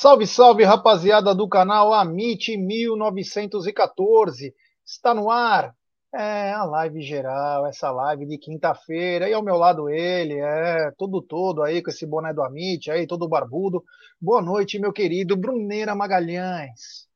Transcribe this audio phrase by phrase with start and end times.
[0.00, 4.54] Salve, salve, rapaziada do canal Amit 1914.
[4.82, 5.76] Está no ar.
[6.14, 9.28] É a live geral, essa live de quinta-feira.
[9.28, 13.06] E ao meu lado ele, é todo todo aí com esse boné do Amit, aí
[13.06, 13.84] todo barbudo.
[14.18, 17.06] Boa noite, meu querido Bruneira Magalhães.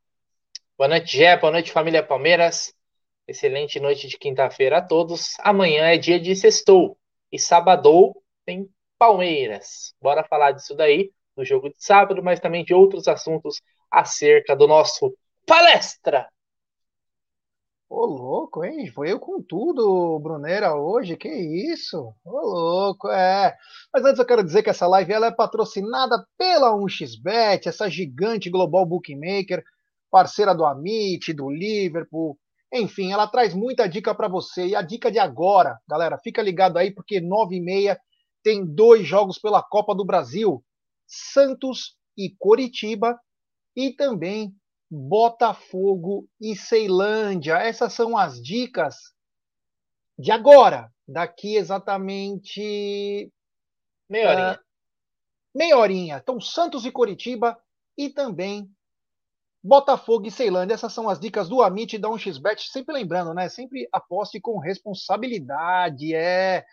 [0.77, 1.39] Boa noite, Gé.
[1.39, 2.75] Boa noite, família Palmeiras.
[3.27, 5.37] Excelente noite de quinta-feira a todos.
[5.41, 6.99] Amanhã é dia de sextou
[7.33, 9.95] e sábado tem Palmeiras.
[10.03, 14.67] Bora falar disso daí do jogo de sábado, mas também de outros assuntos acerca do
[14.67, 15.15] nosso
[15.47, 16.29] palestra.
[17.89, 18.93] Ô, louco, hein?
[19.07, 21.17] Eu com tudo, Brunera, hoje.
[21.17, 22.13] Que isso?
[22.25, 23.55] Ô, louco, é.
[23.93, 28.51] Mas antes eu quero dizer que essa live ela é patrocinada pela 1xBet, essa gigante
[28.51, 29.63] global bookmaker,
[30.11, 32.37] parceira do Amit, do Liverpool.
[32.73, 34.67] Enfim, ela traz muita dica para você.
[34.67, 37.99] E a dica de agora, galera, fica ligado aí, porque 9 e meia
[38.43, 40.65] tem dois jogos pela Copa do Brasil.
[41.07, 43.19] Santos e Coritiba,
[43.77, 44.55] e também
[44.91, 47.57] Botafogo e Ceilândia.
[47.57, 48.97] Essas são as dicas
[50.19, 53.33] de agora, daqui exatamente
[54.09, 54.53] meia horinha.
[54.53, 54.65] Uh,
[55.59, 56.21] meia horinha.
[56.23, 57.59] Então, Santos e Coritiba
[57.99, 58.71] e também
[59.63, 60.75] Botafogo e Ceilândia.
[60.75, 62.61] Essas são as dicas do Amit e da 1xBet.
[62.71, 63.49] Sempre lembrando, né?
[63.49, 66.15] Sempre aposte com responsabilidade.
[66.15, 66.65] É.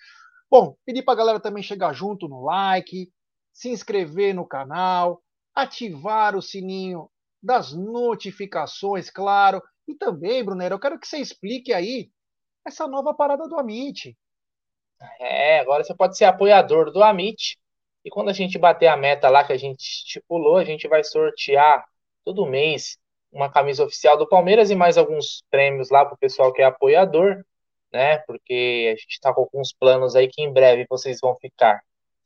[0.50, 3.10] Bom, pedir para a galera também chegar junto no like,
[3.54, 5.22] se inscrever no canal,
[5.54, 7.10] ativar o sininho
[7.42, 9.62] das notificações, claro.
[9.88, 12.10] E também, Brunero, eu quero que você explique aí
[12.66, 14.16] essa nova parada do Amit.
[15.20, 17.58] É, agora você pode ser apoiador do Amit.
[18.04, 21.04] E quando a gente bater a meta lá que a gente estipulou, a gente vai
[21.04, 21.84] sortear
[22.24, 22.98] todo mês
[23.32, 26.66] uma camisa oficial do Palmeiras e mais alguns prêmios lá para o pessoal que é
[26.66, 27.44] apoiador,
[27.92, 28.18] né?
[28.20, 31.82] Porque a gente está com alguns planos aí que em breve vocês vão ficar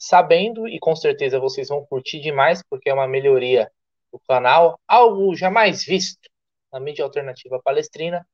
[0.05, 3.71] sabendo e com certeza vocês vão curtir demais, porque é uma melhoria
[4.11, 6.29] do canal, algo jamais visto
[6.71, 8.25] na mídia alternativa palestrina.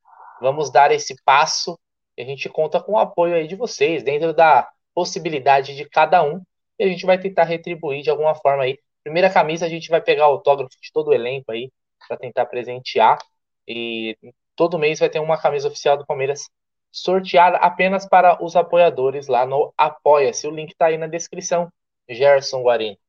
[0.41, 1.79] Vamos dar esse passo
[2.17, 6.21] e a gente conta com o apoio aí de vocês, dentro da possibilidade de cada
[6.21, 6.41] um,
[6.77, 8.77] e a gente vai tentar retribuir de alguma forma aí.
[9.01, 11.71] Primeira camisa, a gente vai pegar o autógrafo de todo o elenco aí,
[12.05, 13.17] para tentar presentear,
[13.65, 14.17] e
[14.57, 16.49] todo mês vai ter uma camisa oficial do Palmeiras
[16.91, 20.47] sorteada apenas para os apoiadores lá no Apoia-se.
[20.47, 21.71] O link está aí na descrição.
[22.09, 22.99] Gerson Guarini.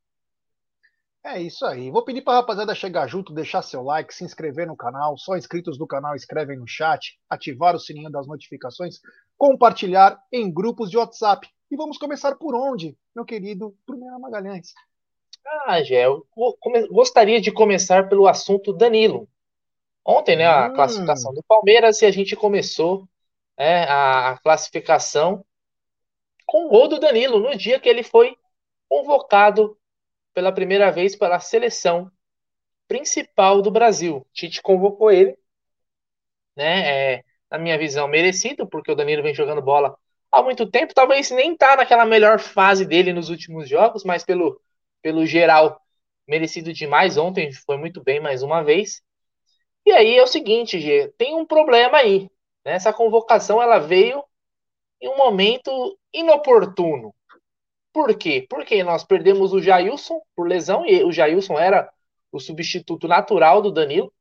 [1.25, 1.91] É isso aí.
[1.91, 5.17] Vou pedir para a rapaziada chegar junto, deixar seu like, se inscrever no canal.
[5.17, 8.99] Só inscritos do canal escrevem no chat, ativar o sininho das notificações,
[9.39, 11.49] compartilhar em grupos de WhatsApp.
[11.71, 14.73] E vamos começar por onde, meu querido Bruno Magalhães?
[15.67, 16.27] Ah, Gé, eu
[16.91, 19.29] gostaria de começar pelo assunto Danilo.
[20.05, 20.75] Ontem, né, a hum.
[20.75, 23.09] classificação do Palmeiras e a gente começou
[23.57, 25.45] é, a, classificação
[26.47, 28.37] com o gol do Danilo no dia que ele foi
[28.89, 29.79] convocado
[30.35, 32.11] pela primeira vez pela seleção
[32.89, 34.27] principal do Brasil.
[34.33, 35.37] Tite convocou ele,
[36.57, 37.15] né?
[37.17, 39.97] É, na minha visão, merecido, porque o Danilo vem jogando bola
[40.31, 40.95] há muito tempo.
[40.95, 44.61] Talvez nem tá naquela melhor fase dele nos últimos jogos, mas pelo,
[45.03, 45.81] pelo geral,
[46.27, 47.19] merecido demais.
[47.19, 49.03] Ontem foi muito bem mais uma vez.
[49.85, 52.31] E aí é o seguinte, G, tem um problema aí.
[52.65, 52.75] Né?
[52.75, 54.23] Essa convocação ela veio
[55.01, 57.15] em um momento inoportuno.
[57.93, 58.47] Por quê?
[58.49, 61.91] Porque nós perdemos o Jailson por lesão, e o Jailson era
[62.31, 64.13] o substituto natural do Danilo.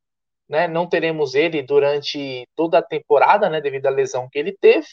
[0.49, 0.67] Né?
[0.67, 3.61] Não teremos ele durante toda a temporada, né?
[3.61, 4.87] devido à lesão que ele teve.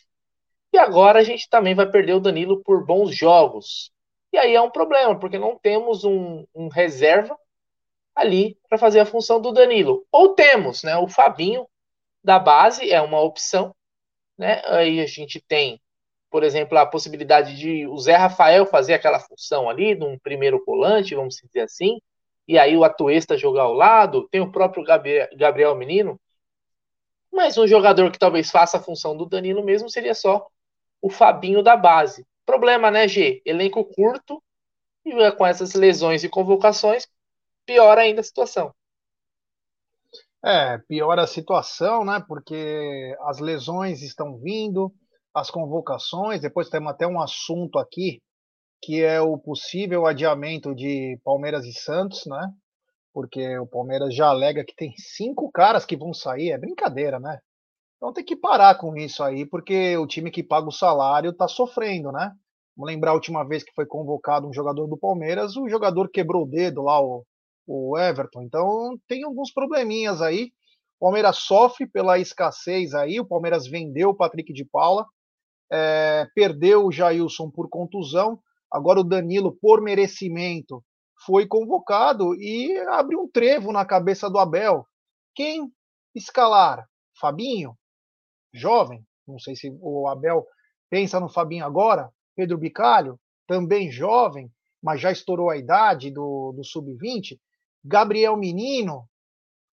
[0.73, 3.91] E agora a gente também vai perder o Danilo por bons jogos.
[4.33, 7.37] E aí é um problema, porque não temos um, um reserva
[8.15, 10.07] ali para fazer a função do Danilo.
[10.13, 10.97] Ou temos, né?
[10.99, 11.67] O Fabinho
[12.29, 13.75] da base é uma opção,
[14.37, 14.61] né?
[14.67, 15.81] Aí a gente tem,
[16.31, 20.63] por exemplo, a possibilidade de o Zé Rafael fazer aquela função ali, de um primeiro
[20.63, 21.99] volante, vamos dizer assim,
[22.47, 26.21] e aí o Atuesta jogar ao lado, tem o próprio Gabriel, Menino,
[27.33, 30.49] mas um jogador que talvez faça a função do Danilo mesmo seria só
[31.01, 32.27] o Fabinho da base.
[32.45, 33.41] Problema, né, G?
[33.43, 34.43] Elenco curto
[35.03, 37.09] e com essas lesões e convocações,
[37.65, 38.75] piora ainda a situação.
[40.45, 42.23] É, piora a situação, né?
[42.27, 44.93] Porque as lesões estão vindo,
[45.35, 48.21] as convocações, depois temos até um assunto aqui
[48.81, 52.53] que é o possível adiamento de Palmeiras e Santos, né?
[53.13, 57.39] Porque o Palmeiras já alega que tem cinco caras que vão sair, é brincadeira, né?
[57.97, 61.49] Então tem que parar com isso aí, porque o time que paga o salário tá
[61.49, 62.33] sofrendo, né?
[62.77, 66.45] Vamos lembrar a última vez que foi convocado um jogador do Palmeiras, o jogador quebrou
[66.45, 67.27] o dedo lá, o,
[67.69, 68.43] o Everton.
[68.43, 70.51] Então tem alguns probleminhas aí.
[70.99, 73.21] O Palmeiras sofre pela escassez aí.
[73.21, 75.07] O Palmeiras vendeu o Patrick de Paula,
[75.71, 78.41] é, perdeu o Jailson por contusão.
[78.73, 80.83] Agora o Danilo, por merecimento,
[81.25, 84.87] foi convocado e abre um trevo na cabeça do Abel.
[85.35, 85.71] Quem
[86.15, 86.87] escalar?
[87.21, 87.77] Fabinho?
[88.53, 89.05] Jovem?
[89.27, 90.47] Não sei se o Abel
[90.91, 92.11] pensa no Fabinho agora.
[92.35, 93.19] Pedro Bicalho?
[93.47, 94.51] Também jovem,
[94.83, 97.39] mas já estourou a idade do, do sub-20.
[97.89, 99.09] Gabriel Menino,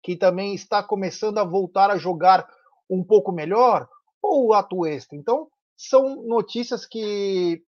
[0.04, 2.46] que também está começando a voltar a jogar
[2.90, 3.88] um pouco melhor,
[4.22, 5.16] ou o Atuesta.
[5.16, 5.48] Então,
[5.78, 7.64] são notícias que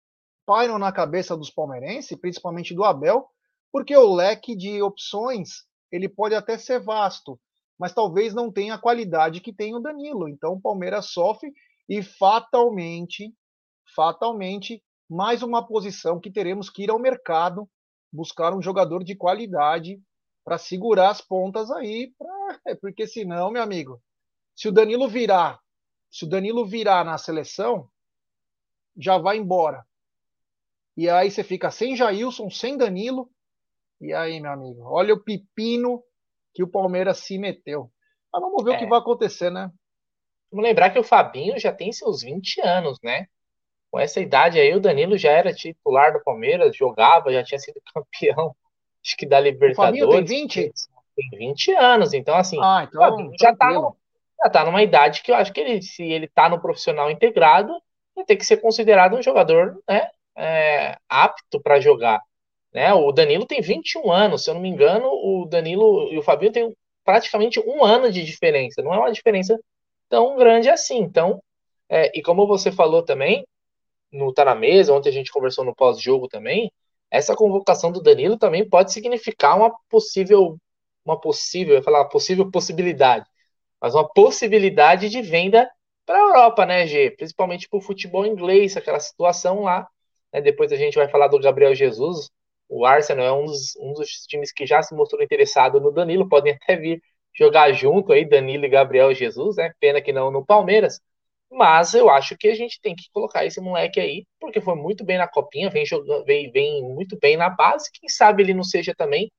[0.45, 3.27] pairam na cabeça dos palmeirenses, principalmente do Abel,
[3.71, 7.37] porque o leque de opções ele pode até ser vasto,
[7.77, 10.29] mas talvez não tenha a qualidade que tem o Danilo.
[10.29, 11.51] Então o Palmeiras sofre
[11.87, 13.33] e fatalmente,
[13.93, 17.69] fatalmente, mais uma posição que teremos que ir ao mercado
[18.11, 20.01] buscar um jogador de qualidade
[20.49, 22.59] para segurar as pontas aí, pra...
[22.65, 24.01] É, porque senão, meu amigo,
[24.55, 25.59] se o Danilo virar,
[26.09, 27.87] se o Danilo virar na seleção,
[28.97, 29.85] já vai embora.
[30.97, 33.29] E aí você fica sem Jailson, sem Danilo.
[34.01, 36.03] E aí, meu amigo, olha o pepino
[36.51, 37.91] que o Palmeiras se meteu.
[38.33, 38.75] Mas vamos ver é.
[38.75, 38.89] o que é.
[38.89, 39.71] vai acontecer, né?
[40.51, 43.27] Vamos lembrar que o Fabinho já tem seus 20 anos, né?
[43.91, 47.79] Com essa idade aí, o Danilo já era titular do Palmeiras, jogava, já tinha sido
[47.93, 48.55] campeão,
[49.03, 50.01] acho que da Libertadores.
[50.01, 50.71] O Fabinho tem 20?
[51.15, 53.71] Tem 20 anos, então assim, ah, então, já, tá,
[54.43, 57.73] já tá numa idade que eu acho que ele, se ele tá no profissional integrado,
[58.15, 62.21] ele tem que ser considerado um jogador, né, é, apto para jogar.
[62.73, 62.93] Né?
[62.93, 66.51] O Danilo tem 21 anos, se eu não me engano, o Danilo e o Fabinho
[66.51, 66.73] têm
[67.03, 68.81] praticamente um ano de diferença.
[68.81, 69.59] Não é uma diferença
[70.07, 70.99] tão grande assim.
[70.99, 71.41] Então,
[71.89, 73.45] é, e como você falou também,
[74.11, 76.71] no Tá na Mesa, ontem a gente conversou no pós-jogo também,
[77.11, 80.57] essa convocação do Danilo também pode significar uma possível,
[81.05, 83.25] uma possível, eu falar possível possibilidade,
[83.81, 85.69] mas uma possibilidade de venda
[86.05, 87.11] para a Europa, né, G?
[87.11, 89.87] Principalmente para o futebol inglês, aquela situação lá
[90.33, 90.41] né?
[90.41, 92.29] Depois a gente vai falar do Gabriel Jesus.
[92.67, 96.29] O Arsenal é um dos, um dos times que já se mostrou interessado no Danilo.
[96.29, 97.01] Podem até vir
[97.33, 99.71] jogar junto aí, Danilo e Gabriel Jesus, né?
[99.79, 100.99] Pena que não no Palmeiras.
[101.51, 105.03] Mas eu acho que a gente tem que colocar esse moleque aí, porque foi muito
[105.03, 107.89] bem na copinha, vem jogando, vem, vem muito bem na base.
[107.91, 109.31] Quem sabe ele não seja também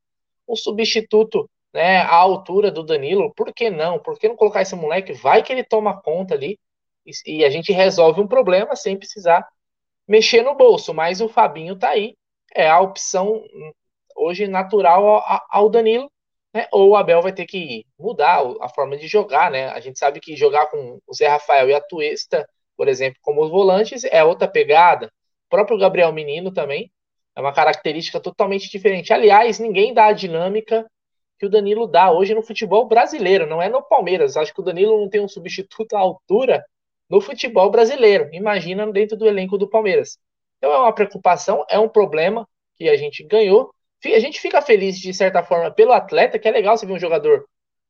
[0.48, 3.32] um substituto né, à altura do Danilo.
[3.34, 3.98] Por que não?
[3.98, 5.12] Por que não colocar esse moleque?
[5.12, 6.58] Vai que ele toma conta ali
[7.06, 9.46] e, e a gente resolve um problema sem precisar
[10.06, 12.16] mexer no bolso, mas o Fabinho tá aí,
[12.52, 13.44] é a opção
[14.16, 16.10] hoje natural ao Danilo,
[16.54, 16.66] né?
[16.72, 19.68] Ou o Abel vai ter que mudar a forma de jogar, né?
[19.68, 23.42] A gente sabe que jogar com o Zé Rafael e a Tuesta, por exemplo, como
[23.42, 25.06] os volantes, é outra pegada.
[25.46, 26.90] O próprio Gabriel Menino também
[27.36, 29.12] é uma característica totalmente diferente.
[29.12, 30.86] Aliás, ninguém dá a dinâmica
[31.38, 34.36] que o Danilo dá hoje no futebol brasileiro, não é no Palmeiras.
[34.36, 36.64] Acho que o Danilo não tem um substituto à altura
[37.08, 38.28] no futebol brasileiro.
[38.32, 40.18] Imagina dentro do elenco do Palmeiras.
[40.58, 43.74] Então é uma preocupação, é um problema que a gente ganhou.
[44.04, 46.98] A gente fica feliz de certa forma pelo atleta, que é legal você ver um
[46.98, 47.46] jogador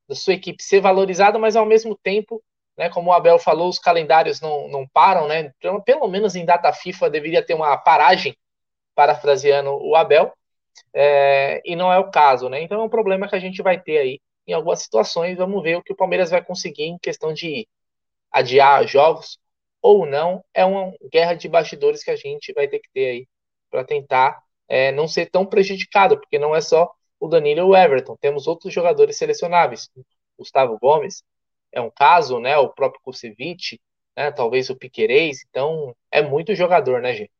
[0.08, 2.42] da sua equipe ser valorizado, mas ao mesmo tempo,
[2.76, 5.52] né, como o Abel falou, os calendários não, não param, né?
[5.58, 8.36] Então, pelo menos em data FIFA deveria ter uma paragem,
[8.94, 10.32] parafraseando o Abel,
[10.94, 12.62] é, e não é o caso, né?
[12.62, 15.38] Então é um problema que a gente vai ter aí em algumas situações.
[15.38, 17.68] Vamos ver o que o Palmeiras vai conseguir em questão de
[18.32, 19.38] adiar jogos
[19.82, 23.28] ou não, é uma guerra de bastidores que a gente vai ter que ter aí
[23.70, 27.76] para tentar é, não ser tão prejudicado, porque não é só o Danilo e o
[27.76, 29.90] Everton, temos outros jogadores selecionáveis.
[30.38, 31.24] Gustavo Gomes
[31.72, 32.56] é um caso, né?
[32.56, 33.80] O próprio Kusevich,
[34.16, 34.30] né?
[34.30, 37.32] Talvez o Piquerez, então é muito jogador, né, gente?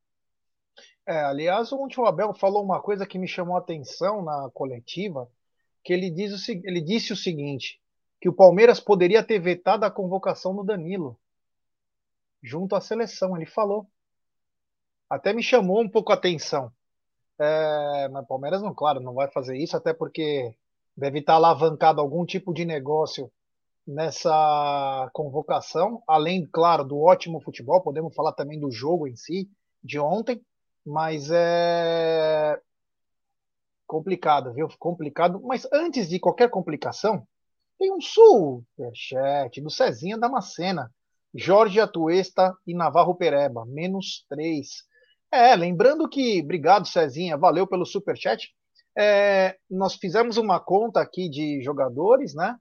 [1.06, 5.30] É, aliás, ontem o Abel falou uma coisa que me chamou a atenção na coletiva,
[5.84, 7.80] que ele, diz o, ele disse o seguinte:
[8.20, 11.18] que o Palmeiras poderia ter vetado a convocação do Danilo
[12.42, 13.37] junto à seleção.
[13.37, 13.87] Ele falou.
[15.08, 16.72] Até me chamou um pouco a atenção.
[17.40, 20.54] É, mas Palmeiras não, claro, não vai fazer isso, até porque
[20.94, 23.32] deve estar alavancado algum tipo de negócio
[23.87, 29.50] nessa convocação, além, claro, do ótimo futebol, podemos falar também do jogo em si,
[29.82, 30.40] de ontem,
[30.85, 32.61] mas é
[33.87, 34.68] complicado, viu?
[34.78, 35.40] Complicado.
[35.42, 37.26] Mas antes de qualquer complicação,
[37.78, 40.92] tem um superchat do Cezinha Damascena.
[41.35, 44.85] Jorge Atuesta e Navarro Pereba, menos 3.
[45.32, 48.49] É, lembrando que, obrigado Cezinha, valeu pelo superchat.
[48.99, 52.56] É, nós fizemos uma conta aqui de jogadores, né?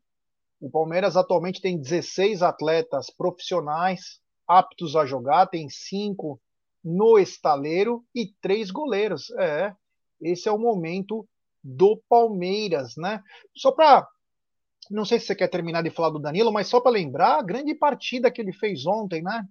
[0.62, 6.40] O Palmeiras atualmente tem 16 atletas profissionais aptos a jogar, tem cinco
[6.84, 9.32] no estaleiro e três goleiros.
[9.40, 9.74] É,
[10.22, 11.28] esse é o momento
[11.64, 13.22] do Palmeiras, né?
[13.56, 14.08] Só para
[14.90, 17.44] não sei se você quer terminar de falar do Danilo, mas só para lembrar a
[17.44, 19.46] grande partida que ele fez ontem, né?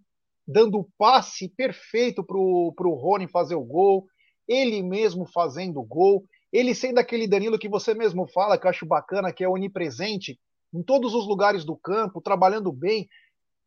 [0.51, 4.07] Dando o passe perfeito para o Rony fazer o gol,
[4.49, 8.71] ele mesmo fazendo o gol, ele sendo aquele Danilo que você mesmo fala, que eu
[8.71, 10.41] acho bacana, que é onipresente
[10.73, 13.07] em todos os lugares do campo, trabalhando bem,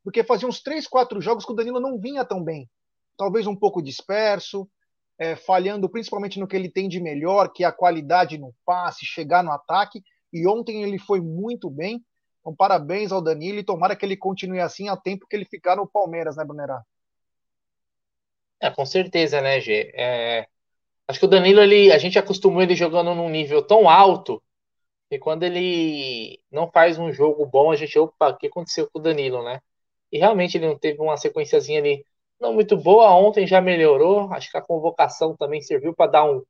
[0.04, 2.68] porque fazia uns três, quatro jogos que o Danilo não vinha tão bem.
[3.16, 4.68] Talvez um pouco disperso,
[5.20, 9.06] é, falhando principalmente no que ele tem de melhor, que é a qualidade no passe,
[9.06, 10.02] chegar no ataque
[10.34, 12.04] e ontem ele foi muito bem.
[12.42, 15.76] Então, parabéns ao Danilo e tomara que ele continue assim a tempo que ele ficar
[15.76, 16.84] no Palmeiras, né, Brunerá?
[18.60, 19.92] É, com certeza, né, Gê?
[19.96, 20.48] É,
[21.08, 24.42] acho que o Danilo, ele, a gente acostumou ele jogando num nível tão alto
[25.10, 29.00] que quando ele não faz um jogo bom, a gente, opa, o que aconteceu com
[29.00, 29.62] o Danilo, né?
[30.12, 32.06] E realmente ele não teve uma sequenciazinha ali
[32.40, 36.44] não muito boa, ontem já melhorou, acho que a convocação também serviu para dar um,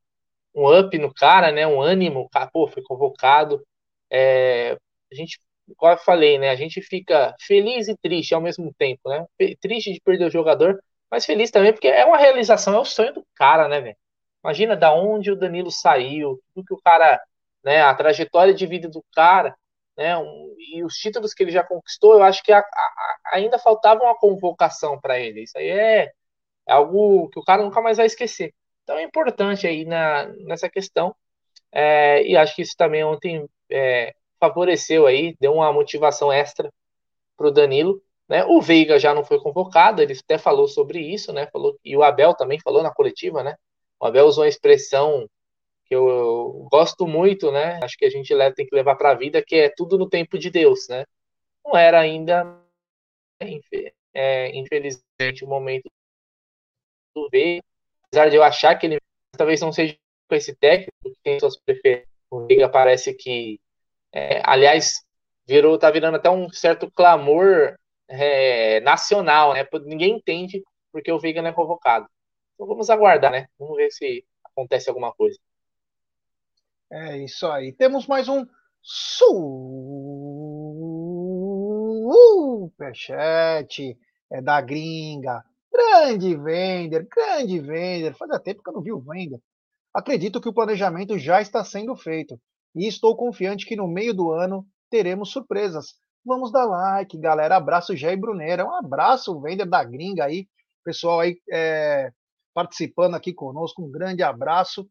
[0.56, 1.68] um up no cara, né?
[1.68, 3.66] Um ânimo, pô, foi convocado.
[4.12, 4.74] É,
[5.12, 5.40] a gente,
[5.78, 6.50] como eu falei, né?
[6.50, 9.26] A gente fica feliz e triste ao mesmo tempo, né?
[9.62, 13.14] Triste de perder o jogador, mas feliz também porque é uma realização, é o sonho
[13.14, 13.98] do cara, né, velho?
[14.44, 17.22] Imagina da onde o Danilo saiu, tudo que o cara,
[17.64, 17.82] né?
[17.82, 19.56] A trajetória de vida do cara,
[19.98, 20.18] né?
[20.18, 24.04] Um, e os títulos que ele já conquistou, eu acho que a, a, ainda faltava
[24.04, 25.44] uma convocação para ele.
[25.44, 26.12] Isso aí é,
[26.68, 28.54] é algo que o cara nunca mais vai esquecer.
[28.84, 31.16] Então é importante aí na, nessa questão.
[31.72, 36.74] É, e acho que isso também ontem é, favoreceu aí, deu uma motivação extra
[37.38, 38.02] para o Danilo.
[38.28, 38.44] Né?
[38.46, 41.48] O Veiga já não foi convocado, ele até falou sobre isso, né?
[41.48, 43.56] Falou, e o Abel também falou na coletiva, né?
[44.00, 45.30] O Abel usou uma expressão
[45.86, 47.80] que eu, eu gosto muito, né?
[47.84, 50.10] Acho que a gente leva, tem que levar para a vida, que é tudo no
[50.10, 51.06] tempo de Deus, né?
[51.64, 52.58] Não era ainda,
[54.14, 55.90] é, infelizmente, o momento
[57.14, 57.62] do Veiga,
[58.08, 58.98] apesar de eu achar que ele
[59.38, 62.08] talvez não seja com esse técnico, que tem suas preferências.
[62.30, 63.60] O Veiga parece que,
[64.14, 65.04] é, aliás,
[65.48, 67.76] virou, tá virando até um certo clamor
[68.08, 69.66] é, nacional, né?
[69.86, 72.08] Ninguém entende porque o Veiga não é convocado.
[72.54, 73.48] Então vamos aguardar, né?
[73.58, 75.40] Vamos ver se acontece alguma coisa.
[76.92, 77.72] É isso aí.
[77.74, 78.46] Temos mais um
[82.74, 83.98] superchat
[84.32, 85.44] é da gringa.
[85.72, 88.14] Grande vender, grande vender.
[88.16, 89.40] Fazia tempo que eu não vi o vender.
[89.94, 92.40] Acredito que o planejamento já está sendo feito
[92.76, 95.96] e estou confiante que no meio do ano teremos surpresas.
[96.26, 97.56] Vamos dar like, galera.
[97.56, 98.66] Abraço, Jair Brunera.
[98.66, 100.48] Um abraço, vender da gringa aí.
[100.84, 102.12] Pessoal aí é,
[102.54, 103.84] participando aqui conosco.
[103.84, 104.88] Um grande abraço.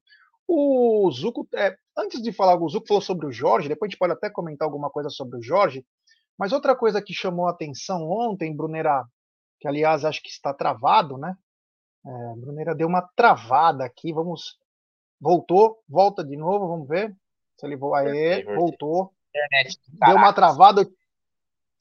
[0.47, 3.99] O Zuco, é, antes de falar, o Zuco falou sobre o Jorge, depois a gente
[3.99, 5.87] pode até comentar alguma coisa sobre o Jorge.
[6.37, 9.05] Mas outra coisa que chamou a atenção ontem, Brunera,
[9.61, 11.37] que aliás acho que está travado, né?
[12.05, 12.11] É,
[12.41, 14.59] Bruneira deu uma travada aqui, vamos
[15.21, 17.15] Voltou, volta de novo, vamos ver
[17.77, 18.01] voa.
[18.01, 19.13] Aê, voltou.
[19.29, 20.89] Internet, Deu uma travada.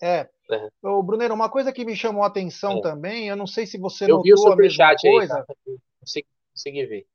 [0.02, 0.30] É.
[0.50, 1.00] Uhum.
[1.00, 2.82] Ô, Brunero, uma coisa que me chamou a atenção é.
[2.82, 5.36] também, eu não sei se você eu notou a mesma coisa.
[5.36, 5.56] Aí, tá?
[6.00, 7.08] consegui, consegui ver.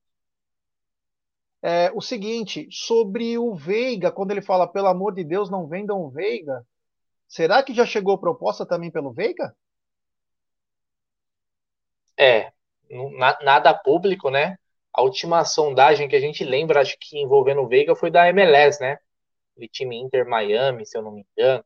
[1.66, 5.99] É, o seguinte, sobre o Veiga, quando ele fala, pelo amor de Deus, não vendam
[6.02, 6.64] o Veiga,
[7.26, 9.56] será que já chegou proposta também pelo Veiga?
[12.18, 12.52] É,
[13.42, 14.59] nada público, né?
[14.94, 18.80] A última sondagem que a gente lembra, acho que envolvendo o Veiga, foi da MLS,
[18.80, 18.98] né?
[19.56, 21.64] O time Inter Miami, se eu não me engano.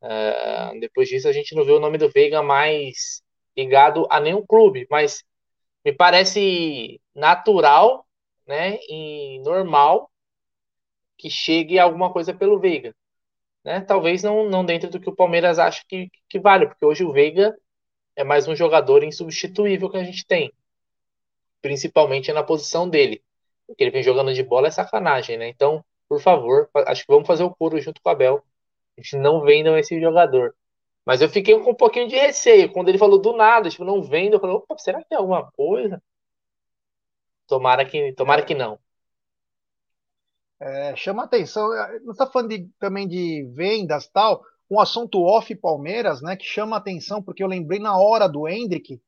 [0.00, 3.22] Uh, depois disso, a gente não vê o nome do Veiga mais
[3.56, 5.24] ligado a nenhum clube, mas
[5.84, 8.06] me parece natural,
[8.46, 10.10] né, e normal
[11.16, 12.94] que chegue alguma coisa pelo Veiga.
[13.64, 13.80] Né?
[13.80, 17.12] Talvez não, não dentro do que o Palmeiras acha que, que vale, porque hoje o
[17.12, 17.56] Veiga
[18.14, 20.52] é mais um jogador insubstituível que a gente tem
[21.62, 23.22] principalmente na posição dele.
[23.66, 25.48] O que ele vem jogando de bola é sacanagem, né?
[25.48, 28.42] Então, por favor, acho que vamos fazer o coro junto com o Abel
[28.96, 30.54] A gente não vendam esse jogador.
[31.04, 32.72] Mas eu fiquei com um pouquinho de receio.
[32.72, 35.50] Quando ele falou do nada, tipo, não vendo, eu falei, opa, será que tem alguma
[35.52, 36.02] coisa?
[37.46, 38.78] Tomara que, tomara que não.
[40.60, 45.54] É, chama atenção, é, não está falando de, também de vendas tal, um assunto off
[45.54, 49.00] Palmeiras, né, que chama atenção, porque eu lembrei na hora do Hendrick,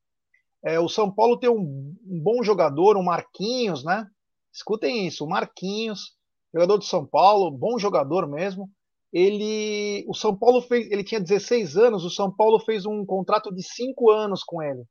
[0.62, 4.06] é, o São Paulo tem um, um, bom jogador, o Marquinhos, né?
[4.52, 6.14] Escutem isso, o Marquinhos,
[6.52, 8.70] jogador de São Paulo, bom jogador mesmo.
[9.12, 13.52] Ele, o São Paulo fez, ele tinha 16 anos, o São Paulo fez um contrato
[13.52, 14.84] de 5 anos com ele,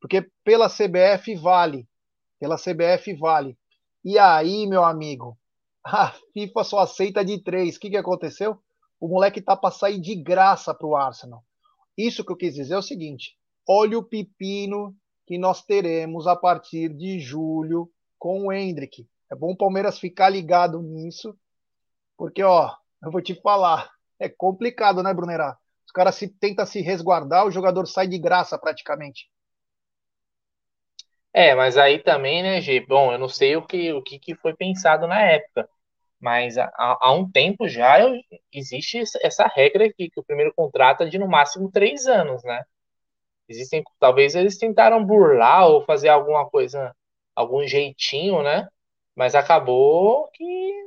[0.00, 1.88] porque pela CBF vale,
[2.38, 3.56] pela CBF vale.
[4.04, 5.38] E aí, meu amigo,
[5.86, 7.76] a FIFA só aceita de três.
[7.76, 8.58] O que, que aconteceu?
[9.00, 11.42] O moleque tá para sair de graça para o Arsenal.
[11.96, 14.94] Isso que eu quis dizer é o seguinte: olha o pepino
[15.26, 19.08] que nós teremos a partir de julho com o Hendrick.
[19.30, 21.36] É bom o Palmeiras ficar ligado nisso,
[22.16, 22.70] porque, ó,
[23.02, 25.58] eu vou te falar, é complicado, né, Brunerá?
[25.86, 29.28] Os caras se, tentam se resguardar, o jogador sai de graça praticamente.
[31.32, 32.80] É, mas aí também, né, G?
[32.80, 35.68] Bom, eu não sei o que, o que, que foi pensado na época,
[36.20, 38.14] mas há, há um tempo já eu,
[38.52, 42.62] existe essa regra aqui, que o primeiro contrato é de no máximo três anos, né?
[43.48, 46.94] Existem, talvez eles tentaram burlar ou fazer alguma coisa,
[47.34, 48.66] algum jeitinho, né?
[49.14, 50.44] Mas acabou que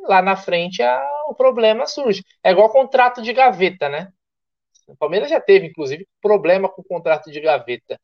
[0.08, 2.24] lá na frente a, o problema surge.
[2.44, 4.12] É igual contrato de gaveta, né?
[4.88, 8.00] O Palmeiras já teve, inclusive, problema com o contrato de gaveta.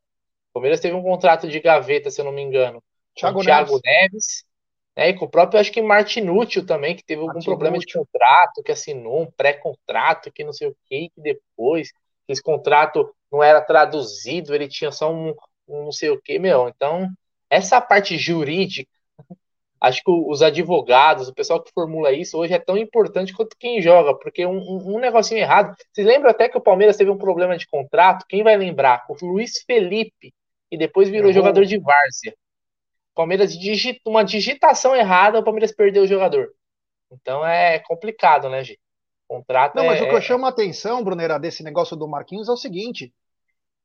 [0.51, 2.83] O Palmeiras teve um contrato de gaveta, se eu não me engano,
[3.15, 4.45] Thiago com o Thiago Neves, Neves
[4.95, 5.09] né?
[5.09, 8.71] E com o próprio, acho que Martinútil também, que teve algum problema de contrato, que
[8.71, 11.91] assinou um pré-contrato, que não sei o que, que depois,
[12.27, 15.33] esse contrato não era traduzido, ele tinha só um,
[15.67, 16.69] um não sei o que, meu.
[16.69, 17.09] Então,
[17.49, 18.89] essa parte jurídica,
[19.81, 23.81] acho que os advogados, o pessoal que formula isso hoje é tão importante quanto quem
[23.81, 25.75] joga, porque um, um, um negocinho errado.
[25.91, 28.25] Vocês lembram até que o Palmeiras teve um problema de contrato?
[28.27, 29.03] Quem vai lembrar?
[29.09, 30.33] O Luiz Felipe,
[30.69, 31.33] que depois virou uhum.
[31.33, 32.35] jogador de várzea.
[33.11, 36.49] O Palmeiras digita uma digitação errada, o Palmeiras perdeu o jogador.
[37.11, 38.79] Então é complicado, né, gente?
[39.27, 42.49] Contrato Não, mas é, o que eu chamo a atenção, Brunera, desse negócio do Marquinhos
[42.49, 43.13] é o seguinte: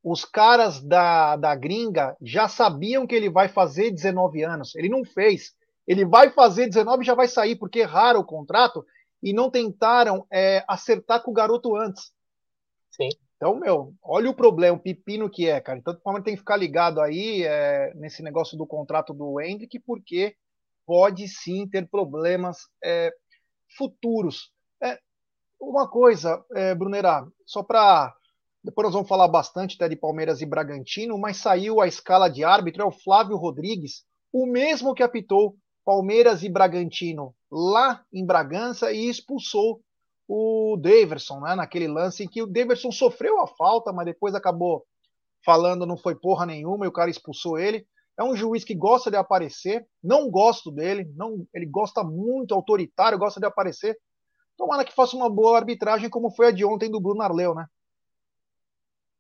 [0.02, 4.74] os caras da, da gringa já sabiam que ele vai fazer 19 anos.
[4.74, 5.52] Ele não fez.
[5.86, 8.84] Ele vai fazer 19 e já vai sair, porque erraram o contrato
[9.22, 12.12] e não tentaram é, acertar com o garoto antes.
[12.90, 13.08] Sim.
[13.36, 15.78] Então, meu, olha o problema, o pepino que é, cara.
[15.78, 19.78] Então, o Palmeiras tem que ficar ligado aí é, nesse negócio do contrato do Hendrick,
[19.80, 20.34] porque
[20.84, 23.12] pode sim ter problemas é,
[23.76, 24.50] futuros.
[25.60, 28.14] Uma coisa, é, Brunerá, só para
[28.62, 32.44] depois nós vamos falar bastante até de Palmeiras e Bragantino, mas saiu a escala de
[32.44, 38.92] árbitro, é o Flávio Rodrigues, o mesmo que apitou Palmeiras e Bragantino lá em Bragança
[38.92, 39.80] e expulsou
[40.28, 44.84] o Daverson, né, naquele lance em que o Daverson sofreu a falta, mas depois acabou
[45.44, 47.86] falando não foi porra nenhuma e o cara expulsou ele.
[48.18, 53.18] É um juiz que gosta de aparecer, não gosto dele, não, ele gosta muito autoritário,
[53.18, 53.96] gosta de aparecer.
[54.58, 57.66] Tomara que faça uma boa arbitragem, como foi a de ontem do Bruno Arleu, né?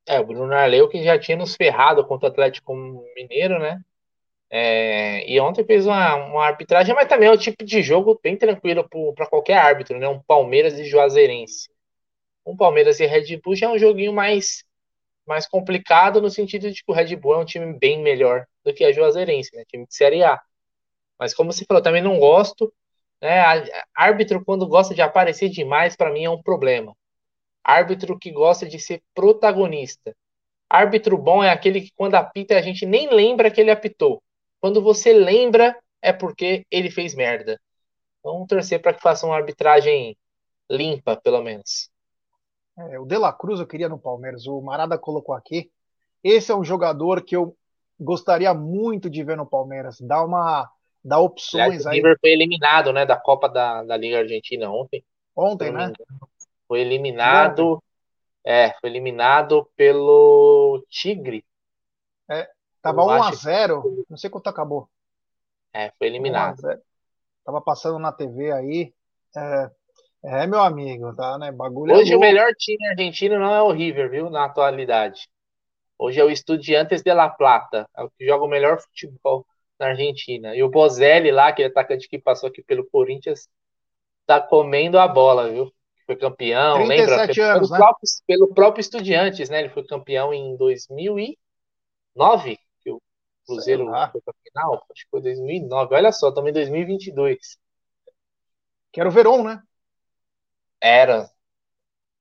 [0.04, 2.74] É, o Bruno Arleu que já tinha nos ferrado contra o Atlético
[3.14, 3.80] Mineiro, né?
[4.50, 8.36] É, e ontem fez uma, uma, arbitragem, mas também é um tipo de jogo bem
[8.36, 10.08] tranquilo para qualquer árbitro, né?
[10.08, 11.70] Um Palmeiras e Juazeirense.
[12.44, 14.64] Um Palmeiras e Red Bull já é um joguinho mais,
[15.26, 18.74] mais complicado no sentido de que o Red Bull é um time bem melhor do
[18.74, 19.64] que a Juazeirense, né?
[19.68, 20.40] Time de Série A.
[21.18, 22.72] Mas como você falou, também não gosto.
[23.20, 23.40] Né?
[23.94, 26.94] Árbitro, quando gosta de aparecer demais, para mim é um problema.
[27.62, 30.14] Árbitro que gosta de ser protagonista.
[30.68, 34.22] Árbitro bom é aquele que, quando apita, a gente nem lembra que ele apitou.
[34.60, 37.60] Quando você lembra, é porque ele fez merda.
[38.22, 40.16] Vamos torcer para que faça uma arbitragem
[40.70, 41.90] limpa, pelo menos.
[42.76, 45.70] É, o De La Cruz eu queria no Palmeiras, o Marada colocou aqui.
[46.22, 47.56] Esse é um jogador que eu
[47.98, 50.00] gostaria muito de ver no Palmeiras.
[50.00, 50.70] Dá uma.
[51.08, 51.92] Dá opções Aliás, aí.
[51.92, 55.02] O River foi eliminado, né, da Copa da, da Liga Argentina ontem.
[55.34, 55.92] Ontem, né?
[56.66, 57.76] Foi eliminado.
[57.76, 57.84] Ontem.
[58.44, 61.44] É, foi eliminado pelo Tigre.
[62.30, 62.48] É,
[62.82, 64.04] Tava 1x0, que...
[64.10, 64.88] não sei quanto acabou.
[65.72, 66.60] É, foi eliminado.
[67.44, 68.92] Tava passando na TV aí.
[69.34, 69.70] É,
[70.24, 71.50] é, meu amigo, tá, né?
[71.50, 74.28] Bagulho é Hoje é o melhor time argentino não é o River, viu?
[74.28, 75.28] Na atualidade.
[75.98, 77.88] Hoje é o Estudiantes de La Plata.
[77.96, 79.46] É o que joga o melhor futebol
[79.78, 80.54] na Argentina.
[80.54, 83.48] E o Bozelli lá, aquele atacante que passou aqui pelo Corinthians,
[84.26, 85.72] tá comendo a bola, viu?
[86.06, 87.24] Foi campeão, lembra?
[87.24, 87.76] Anos, pelo, né?
[87.76, 89.60] próprio, pelo próprio Estudiantes, né?
[89.60, 92.58] Ele foi campeão em 2009.
[93.48, 95.94] Cruzeiro foi pra final, acho que foi 2009.
[95.94, 97.58] Olha só, em 2022.
[98.92, 99.62] Que era o Verón, né?
[100.78, 101.30] Era.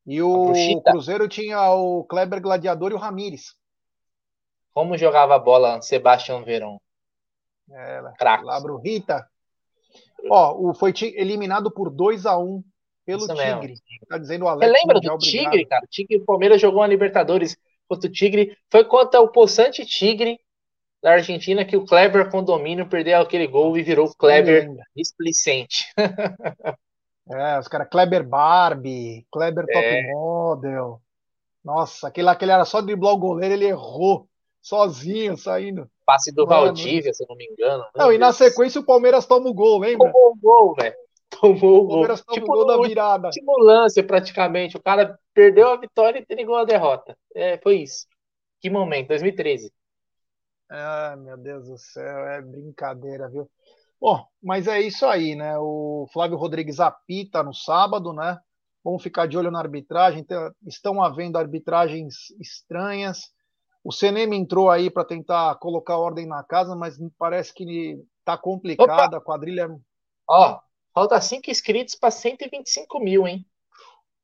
[0.05, 0.53] E o
[0.85, 3.55] Cruzeiro tinha o Kleber Gladiador e o Ramires.
[4.73, 6.79] Como jogava a bola Sebastião Verão?
[7.71, 8.01] É,
[8.43, 9.27] Labro Rita.
[10.29, 12.63] Ó, o, foi eliminado por 2 a 1
[13.05, 13.67] pelo Isso Tigre.
[13.67, 14.07] Mesmo.
[14.09, 15.83] Tá dizendo o Alex Você lembra do Tigre, cara?
[15.83, 18.57] O Tigre, o Palmeiras jogou uma Libertadores contra o Tigre.
[18.69, 20.39] Foi contra o possante Tigre
[21.01, 25.85] da Argentina que o Kleber Condomínio perdeu aquele gol e virou Kleber explicente.
[27.29, 29.73] é, os caras Kleber Barbie, Kleber é.
[29.73, 31.01] Top Model.
[31.63, 34.27] Nossa, aquele lá que ele era só driblar o goleiro, ele errou
[34.61, 35.89] sozinho, saindo.
[36.07, 36.67] Passe do Mano.
[36.67, 37.83] Valdívia, se eu não me engano.
[37.93, 40.09] Não, e na sequência o Palmeiras toma o gol, lembra?
[40.09, 40.95] Tomou o gol, velho.
[41.29, 42.07] Tomou o gol.
[42.31, 43.27] tipo, o gol da virada.
[43.27, 44.77] Último lance, praticamente.
[44.77, 47.17] O cara perdeu a vitória e entregou a derrota.
[47.35, 48.07] É, foi isso.
[48.61, 49.69] Que momento, 2013.
[50.69, 53.49] Ah, meu Deus do céu, é brincadeira, viu?
[53.99, 55.57] Bom, mas é isso aí, né?
[55.57, 58.39] O Flávio Rodrigues apita no sábado, né?
[58.81, 60.25] Vamos ficar de olho na arbitragem.
[60.65, 63.23] Estão havendo arbitragens estranhas.
[63.87, 69.15] O CNM entrou aí para tentar colocar ordem na casa, mas parece que está complicado.
[69.15, 69.69] A quadrilha.
[70.29, 70.59] Ó,
[70.93, 73.45] falta cinco inscritos para 125 mil, hein?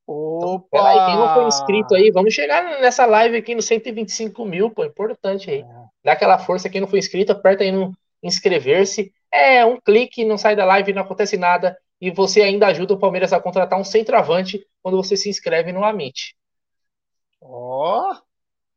[0.06, 0.36] Opa!
[0.36, 4.70] Então, peraí, quem não foi inscrito aí, vamos chegar nessa live aqui no 125 mil,
[4.70, 5.60] pô, importante aí.
[5.60, 5.66] É.
[6.04, 7.90] Dá aquela força, quem não foi inscrito, aperta aí no
[8.22, 9.14] inscrever-se.
[9.32, 11.74] É um clique, não sai da live, não acontece nada.
[11.98, 15.82] E você ainda ajuda o Palmeiras a contratar um centroavante quando você se inscreve no
[15.82, 16.36] Amit.
[17.40, 18.24] Ó, oh,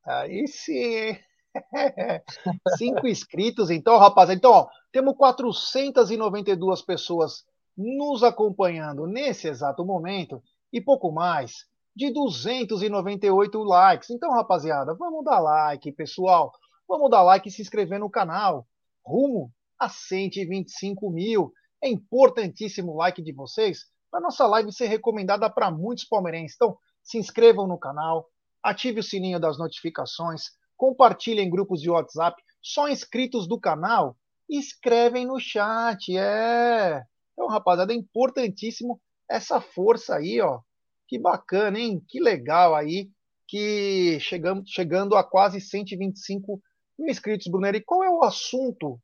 [0.08, 1.18] aí sim,
[2.78, 4.30] Cinco inscritos, então, rapaz.
[4.30, 7.44] Então, ó, temos 492 pessoas
[7.76, 10.42] nos acompanhando nesse exato momento
[10.72, 11.66] e pouco mais
[11.96, 14.10] de 298 likes.
[14.10, 16.52] Então, rapaziada, vamos dar like, pessoal.
[16.88, 18.68] Vamos dar like e se inscrever no canal.
[19.06, 21.52] Rumo a 125 mil.
[21.84, 26.56] É importantíssimo o like de vocês para nossa live ser recomendada para muitos palmeirenses.
[26.56, 28.28] Então, se inscrevam no canal,
[28.68, 32.42] ative o sininho das notificações, compartilhem em grupos de WhatsApp.
[32.62, 34.18] Só inscritos do canal
[34.50, 36.18] escrevem no chat.
[36.18, 37.02] É.
[37.34, 39.00] Então, rapaziada, é importantíssimo
[39.30, 40.60] essa força aí, ó.
[41.08, 42.04] Que bacana, hein?
[42.08, 43.10] Que legal aí
[43.48, 46.62] que chegamos, chegando a quase 125
[47.00, 47.48] mil inscritos.
[47.48, 49.00] E qual é o assunto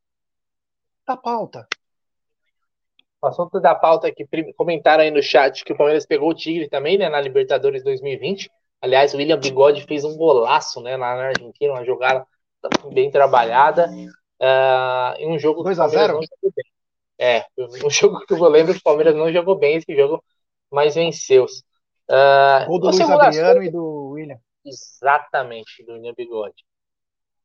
[1.07, 1.65] da pauta?
[3.21, 6.35] O assunto da pauta é que comentaram aí no chat que o Palmeiras pegou o
[6.35, 8.51] Tigre também, né, na Libertadores 2020.
[8.83, 12.27] Aliás, o William Bigode fez um golaço, né, lá na Argentina, uma jogada
[12.91, 13.89] bem trabalhada.
[14.41, 16.19] Uh, em um jogo 2 a 0
[17.17, 20.21] É, um jogo que eu lembro que o Palmeiras não jogou bem esse jogo,
[20.69, 21.45] mas venceu.
[21.45, 23.63] Uh, do Luiz Adriano assunto...
[23.63, 24.37] e do William.
[24.65, 26.65] Exatamente, do William Bigode.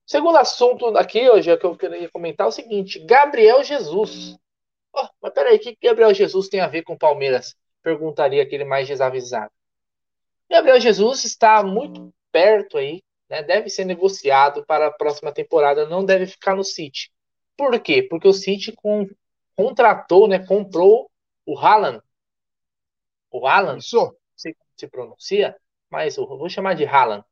[0.04, 4.36] Segundo assunto aqui hoje que eu queria comentar é o seguinte: Gabriel Jesus.
[4.92, 7.54] Oh, mas peraí, o que Gabriel Jesus tem a ver com o Palmeiras?
[7.80, 9.52] Perguntaria aquele mais desavisado.
[10.50, 13.42] Gabriel Jesus está muito perto aí, né?
[13.42, 17.10] Deve ser negociado para a próxima temporada, não deve ficar no City.
[17.56, 18.02] Por quê?
[18.02, 19.08] Porque o City com,
[19.56, 20.38] contratou, né?
[20.38, 21.10] Comprou
[21.44, 22.02] o Haaland.
[23.30, 23.80] O Haaland.
[23.80, 23.96] Isso.
[23.96, 25.56] Não sei como se pronuncia,
[25.90, 27.24] mas eu vou chamar de Haaland,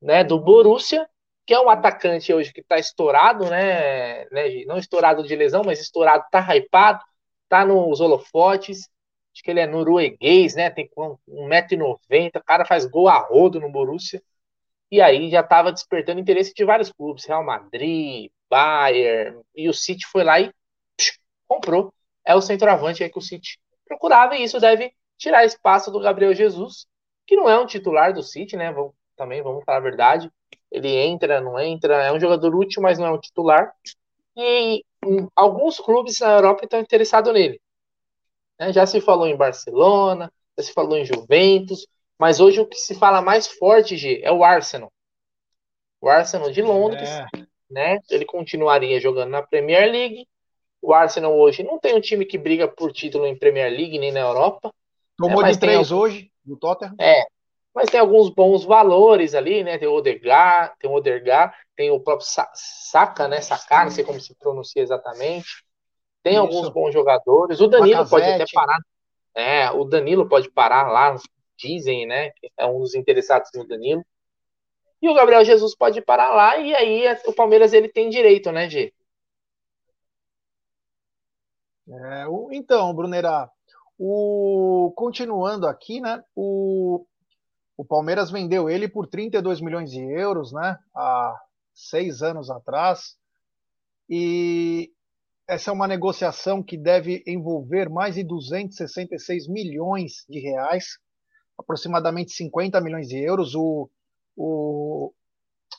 [0.00, 0.22] né?
[0.22, 1.08] Do Borussia
[1.48, 5.80] que é um atacante hoje que está estourado, né, né, Não estourado de lesão, mas
[5.80, 7.02] estourado, tá hypado,
[7.48, 8.86] tá nos holofotes.
[9.38, 10.68] Acho que ele é norueguês, né?
[10.70, 14.20] Tem 1,90m, o cara faz gol a rodo no Borussia.
[14.90, 20.06] E aí já estava despertando interesse de vários clubes, Real Madrid, Bayern, e o City
[20.06, 20.52] foi lá e
[20.96, 21.92] psh, comprou.
[22.24, 26.34] É o centroavante aí que o City procurava, e isso deve tirar espaço do Gabriel
[26.34, 26.86] Jesus,
[27.26, 28.72] que não é um titular do City, né?
[28.72, 30.30] Vamos, também vamos falar a verdade
[30.70, 33.72] ele entra, não entra, é um jogador útil, mas não é um titular.
[34.36, 37.60] E um, alguns clubes na Europa estão interessados nele.
[38.58, 38.72] Né?
[38.72, 41.86] Já se falou em Barcelona, já se falou em Juventus,
[42.18, 44.90] mas hoje o que se fala mais forte, G, é o Arsenal.
[46.00, 47.26] O Arsenal de Londres, é.
[47.70, 47.98] né?
[48.10, 50.26] Ele continuaria jogando na Premier League.
[50.80, 54.12] O Arsenal hoje não tem um time que briga por título em Premier League nem
[54.12, 54.72] na Europa.
[55.16, 55.50] Tomou né?
[55.50, 56.94] de três hoje no Tottenham.
[57.00, 57.24] É,
[57.74, 59.78] mas tem alguns bons valores ali, né?
[59.78, 63.40] Tem o Odegar, tem o Odegar, tem o próprio Saka, né?
[63.40, 65.64] Saka, não sei como se pronuncia exatamente.
[66.22, 66.42] Tem Isso.
[66.42, 67.60] alguns bons jogadores.
[67.60, 68.10] O Danilo Macazete.
[68.10, 68.78] pode até parar.
[69.34, 71.16] É, o Danilo pode parar lá,
[71.56, 72.32] dizem, né?
[72.56, 74.04] É um dos interessados no Danilo.
[75.00, 78.68] E o Gabriel Jesus pode parar lá e aí o Palmeiras ele tem direito, né,
[78.68, 78.92] Gê?
[81.88, 83.48] É, então, Brunera,
[83.98, 86.22] o, continuando aqui, né?
[86.34, 87.06] O,
[87.76, 90.78] o Palmeiras vendeu ele por 32 milhões de euros, né?
[90.94, 91.40] Há
[91.72, 93.16] seis anos atrás.
[94.10, 94.92] E
[95.48, 100.98] essa é uma negociação que deve envolver mais de 266 milhões de reais.
[101.58, 103.54] aproximadamente 50 milhões de euros.
[103.54, 103.90] O,
[104.36, 105.12] o,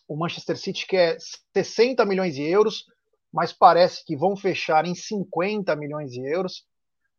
[0.08, 1.17] o Manchester City quer
[1.53, 2.86] 60 milhões de euros,
[3.32, 6.65] mas parece que vão fechar em 50 milhões de euros.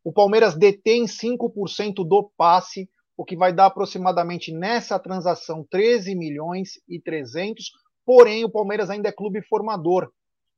[0.03, 6.73] O Palmeiras detém 5% do passe, o que vai dar aproximadamente nessa transação 13 milhões
[6.87, 7.71] e 300.
[8.05, 10.11] Porém, o Palmeiras ainda é clube formador.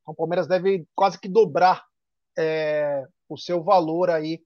[0.04, 1.84] Então, o Palmeiras deve quase que dobrar
[2.38, 4.42] é, o seu valor aí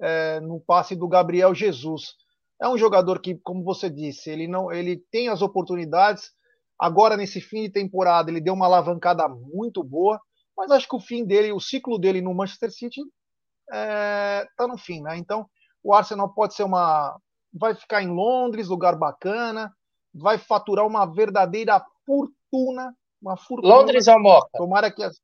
[0.00, 2.14] é, no passe do Gabriel Jesus.
[2.60, 6.32] É um jogador que, como você disse, ele não, ele tem as oportunidades.
[6.78, 10.20] Agora nesse fim de temporada ele deu uma alavancada muito boa,
[10.56, 14.66] mas acho que o fim dele, o ciclo dele no Manchester City está é, tá
[14.66, 15.16] no fim, né?
[15.16, 15.46] Então
[15.82, 17.18] o Arsenal pode ser uma,
[17.52, 19.74] vai ficar em Londres, lugar bacana,
[20.14, 23.74] vai faturar uma verdadeira fortuna, uma fortuna.
[23.74, 24.48] Londres ou Moca?
[24.56, 25.20] Tomara que as...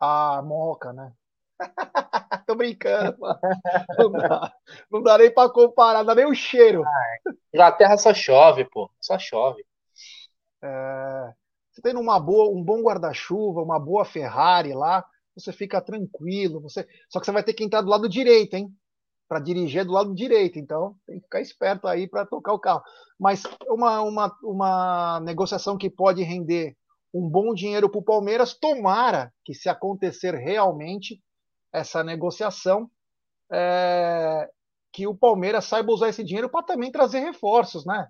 [0.00, 1.12] a Moca, né?
[2.46, 3.16] Tô brincando.
[3.98, 4.52] Não dá,
[4.90, 6.84] não dá nem para comparar, dá nem o cheiro.
[6.84, 8.90] Ah, Inglaterra só chove, pô.
[9.00, 9.64] Só chove.
[10.62, 11.32] É,
[11.70, 16.60] você tendo uma boa, um bom guarda-chuva, uma boa Ferrari lá, você fica tranquilo.
[16.60, 16.86] Você...
[17.08, 18.72] Só que você vai ter que entrar do lado direito, hein?
[19.28, 20.58] Para dirigir é do lado direito.
[20.58, 22.82] Então tem que ficar esperto aí para tocar o carro.
[23.18, 26.76] Mas uma, uma, uma negociação que pode render
[27.12, 31.20] um bom dinheiro para o Palmeiras, tomara que se acontecer realmente
[31.72, 32.90] essa negociação,
[33.50, 34.48] é,
[34.92, 38.08] que o Palmeiras saiba usar esse dinheiro para também trazer reforços, né?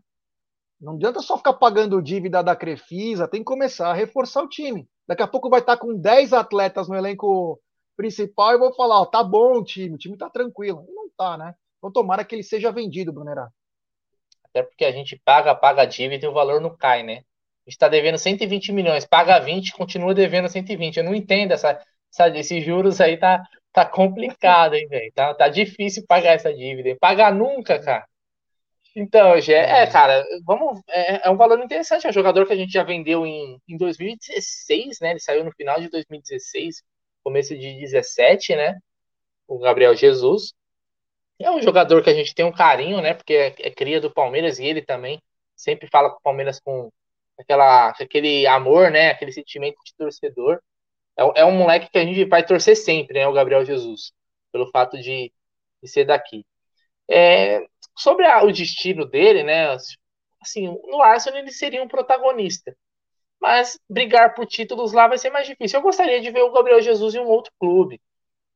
[0.81, 4.89] Não adianta só ficar pagando dívida da Crefisa, tem que começar a reforçar o time.
[5.07, 7.61] Daqui a pouco vai estar com 10 atletas no elenco
[7.97, 10.87] principal e vou falar, ó, tá bom o time, o time tá tranquilo.
[11.19, 11.55] E não tá, né?
[11.79, 13.49] Então tomara que ele seja vendido, Brunerá.
[14.45, 17.23] Até porque a gente paga, paga a dívida e o valor não cai, né?
[17.67, 20.97] A gente tá devendo 120 milhões, paga 20, continua devendo 120.
[20.97, 21.79] Eu não entendo essa,
[22.11, 25.13] Sabe, esses juros aí tá, tá complicado, hein, velho?
[25.15, 26.97] Tá, tá difícil pagar essa dívida.
[27.01, 28.07] Pagar nunca, cara.
[28.97, 30.81] Então, Gé, é, cara, vamos.
[30.89, 32.07] É, é, um valor interessante.
[32.07, 35.11] É um jogador que a gente já vendeu em, em 2016, né?
[35.11, 36.83] Ele saiu no final de 2016,
[37.23, 38.79] começo de 17, né?
[39.47, 40.55] O Gabriel Jesus.
[41.41, 43.15] É um jogador que a gente tem um carinho, né?
[43.15, 45.21] Porque é, é cria do Palmeiras e ele também
[45.57, 46.91] sempre fala com o Palmeiras com
[47.39, 49.11] aquela, aquele amor, né?
[49.11, 50.61] Aquele sentimento de torcedor
[51.19, 53.27] é, é um moleque que a gente vai torcer sempre, né?
[53.29, 54.13] O Gabriel Jesus,
[54.53, 55.33] pelo fato de,
[55.83, 56.47] de ser daqui.
[57.11, 59.77] É, sobre a, o destino dele, né?
[60.41, 62.77] Assim, no Arsenal ele seria um protagonista.
[63.41, 65.79] Mas brigar por títulos lá vai ser mais difícil.
[65.79, 68.01] Eu gostaria de ver o Gabriel Jesus em um outro clube.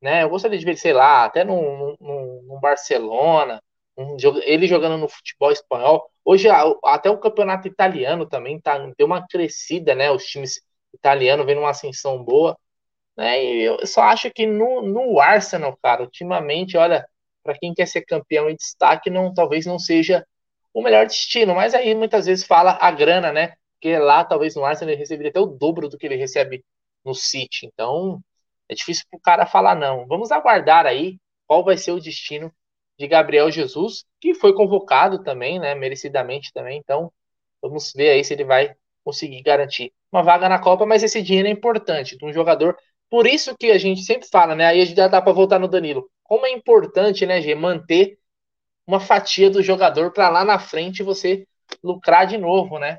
[0.01, 0.25] Né?
[0.25, 2.22] Eu gostaria de ver, sei lá, até num, num,
[2.53, 3.63] num Barcelona,
[3.97, 6.09] um, ele jogando no futebol espanhol.
[6.25, 6.49] Hoje,
[6.85, 10.11] até o campeonato italiano também tá, deu uma crescida, né?
[10.11, 10.61] Os times
[10.95, 12.57] italiano vem numa ascensão boa.
[13.17, 13.45] Né?
[13.45, 17.07] E eu só acho que no, no Arsenal, cara, ultimamente, olha,
[17.43, 20.27] para quem quer ser campeão em destaque, não, talvez não seja
[20.73, 21.55] o melhor destino.
[21.55, 23.55] Mas aí muitas vezes fala a grana, né?
[23.75, 26.65] Porque lá, talvez no Arsenal, ele receberia até o dobro do que ele recebe
[27.05, 27.67] no City.
[27.67, 28.21] Então,
[28.69, 30.07] é difícil pro cara falar não.
[30.07, 31.19] Vamos aguardar aí
[31.53, 32.51] qual vai ser o destino
[32.99, 35.75] de Gabriel Jesus, que foi convocado também, né?
[35.75, 36.79] Merecidamente também.
[36.79, 37.13] Então,
[37.61, 41.49] vamos ver aí se ele vai conseguir garantir uma vaga na Copa, mas esse dinheiro
[41.49, 42.75] é importante de um jogador.
[43.11, 44.65] Por isso que a gente sempre fala, né?
[44.65, 46.09] Aí a gente já dá para voltar no Danilo.
[46.23, 48.19] Como é importante, né, Gê, manter
[48.87, 51.47] uma fatia do jogador para lá na frente você
[51.85, 52.99] lucrar de novo, né?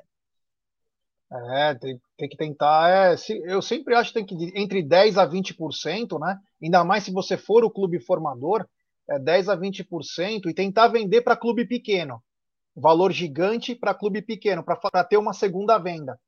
[1.31, 2.89] É, tem, tem que tentar.
[2.89, 6.37] É, se, eu sempre acho que tem que entre 10 a 20%, né?
[6.61, 8.65] Ainda mais se você for o clube formador,
[9.09, 12.21] é 10 a 20% e tentar vender para clube pequeno
[12.75, 16.19] valor gigante para clube pequeno, para ter uma segunda venda.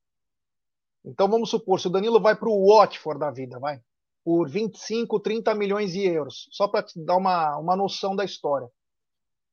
[1.03, 3.79] Então vamos supor, se o Danilo vai para o Watford da vida, vai,
[4.23, 8.67] por 25, 30 milhões de euros, só para te dar uma, uma noção da história.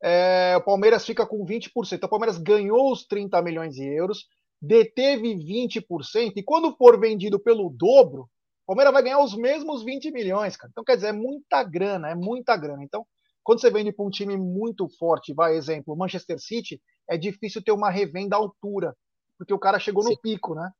[0.02, 1.92] É, o Palmeiras fica com 20%.
[1.92, 4.26] Então, o Palmeiras ganhou os 30 milhões de euros,
[4.62, 8.22] deteve 20%, e quando for vendido pelo dobro,
[8.62, 10.70] o Palmeiras vai ganhar os mesmos 20 milhões, cara.
[10.70, 12.84] Então, quer dizer, é muita grana, é muita grana.
[12.84, 13.04] Então,
[13.42, 17.72] quando você vende para um time muito forte, vai exemplo, Manchester City, é difícil ter
[17.72, 18.96] uma revenda à altura,
[19.36, 20.10] porque o cara chegou Sim.
[20.10, 20.70] no pico, né?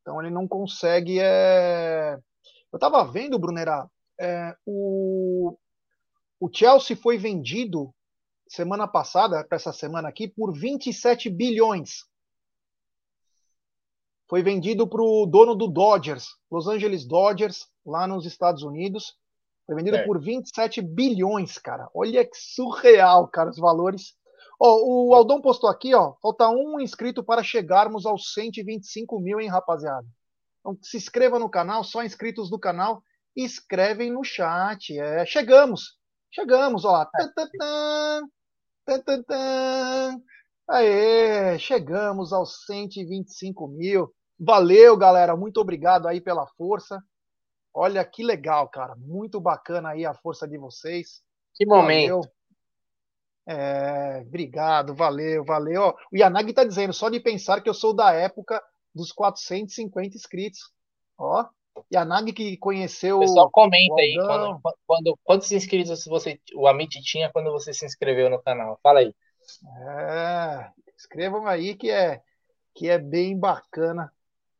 [0.00, 1.18] Então ele não consegue.
[1.18, 2.16] É...
[2.72, 5.58] Eu estava vendo, Brunera, é, o...
[6.38, 7.92] o Chelsea foi vendido
[8.48, 12.04] semana passada, para essa semana aqui, por 27 bilhões.
[14.28, 19.14] Foi vendido para o dono do Dodgers, Los Angeles Dodgers, lá nos Estados Unidos.
[19.64, 20.04] Foi vendido é.
[20.04, 21.88] por 27 bilhões, cara.
[21.94, 24.14] Olha que surreal, cara, os valores.
[24.60, 26.14] Ó, o Aldão postou aqui, ó.
[26.20, 30.06] Falta um inscrito para chegarmos aos 125 mil, hein, rapaziada?
[30.60, 33.02] Então se inscreva no canal, só inscritos do canal,
[33.36, 34.98] escrevem no chat.
[34.98, 35.96] É, chegamos.
[36.32, 37.04] Chegamos, ó.
[37.04, 37.48] Tá, tá,
[40.68, 44.12] Aê, chegamos aos 125 mil.
[44.38, 45.36] Valeu, galera.
[45.36, 47.00] Muito obrigado aí pela força.
[47.72, 48.94] Olha que legal, cara.
[48.96, 51.22] Muito bacana aí a força de vocês.
[51.54, 52.20] Que momento.
[52.20, 52.36] Valeu.
[53.48, 55.94] É, obrigado, valeu, valeu.
[56.12, 58.60] O Yanagi tá dizendo, só de pensar que eu sou da época
[58.92, 60.72] dos 450 inscritos.
[61.16, 61.46] Ó,
[61.92, 63.18] Yanagi que conheceu.
[63.18, 67.86] O pessoal comenta aí quando, quando, quantos inscritos você, o Amit tinha quando você se
[67.86, 68.80] inscreveu no canal.
[68.82, 69.14] Fala aí.
[69.64, 72.20] É, escrevam aí que é,
[72.74, 74.12] que é bem bacana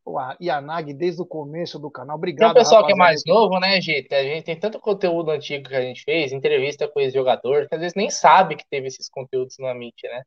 [0.07, 2.17] o Yanagi desde o começo do canal.
[2.17, 2.53] Obrigado.
[2.53, 4.15] Tem um pessoal que é mais novo, né, gente?
[4.15, 7.75] A gente tem tanto conteúdo antigo que a gente fez, entrevista com esse jogador, que
[7.75, 10.23] às vezes nem sabe que teve esses conteúdos no Amit, né?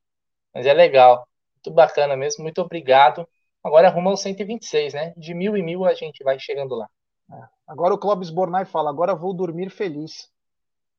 [0.53, 1.25] Mas é legal.
[1.55, 2.43] Muito bacana mesmo.
[2.43, 3.25] Muito obrigado.
[3.63, 5.13] Agora arruma o 126, né?
[5.15, 6.89] De mil e mil a gente vai chegando lá.
[7.31, 7.41] É.
[7.67, 10.29] Agora o Clóvis Bornai fala, agora vou dormir feliz.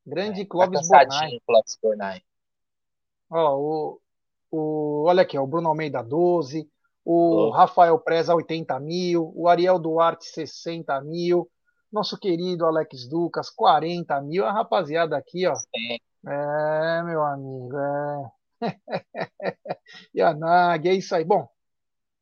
[0.06, 1.38] Grande é, Clóvis tá Bornai.
[1.46, 2.22] Clóvis Bornai.
[3.30, 4.00] Ó, o,
[4.50, 6.68] o, olha aqui, ó, o Bruno Almeida 12,
[7.04, 7.50] o oh.
[7.50, 11.48] Rafael Preza 80 mil, o Ariel Duarte 60 mil,
[11.92, 15.54] nosso querido Alex Ducas 40 mil, a rapaziada aqui, ó.
[15.54, 15.98] Sim.
[16.26, 18.30] É, meu amigo, é.
[20.14, 21.24] Yanag, é isso aí.
[21.24, 21.48] Bom,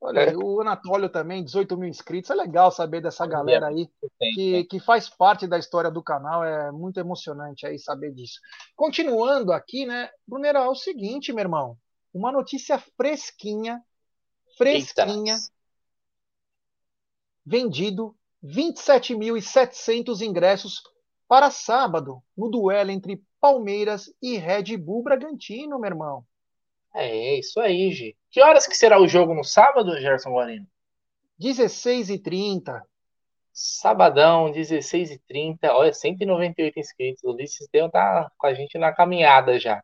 [0.00, 2.30] olha aí, o Anatólio também, 18 mil inscritos.
[2.30, 3.88] É legal saber dessa galera aí
[4.34, 6.44] que, que faz parte da história do canal.
[6.44, 8.40] É muito emocionante aí saber disso.
[8.76, 11.76] Continuando aqui, né, Brunera, é o seguinte, meu irmão.
[12.12, 13.82] Uma notícia fresquinha
[14.58, 15.48] fresquinha, Eita.
[17.46, 20.82] vendido 27.700 ingressos
[21.28, 26.26] para sábado, no duelo entre Palmeiras e Red Bull Bragantino, meu irmão.
[27.00, 28.16] É isso aí, Gi.
[28.30, 30.66] Que horas que será o jogo no sábado, Gerson Guarino?
[31.40, 32.82] 16h30.
[33.52, 35.58] Sabadão, 16h30.
[35.70, 37.22] Olha, 198 inscritos.
[37.22, 39.82] O Ulisses Deu tá com a gente na caminhada já.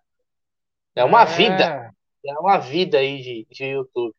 [0.97, 1.27] É uma é...
[1.27, 1.95] vida.
[2.27, 4.15] É uma vida aí de, de YouTube.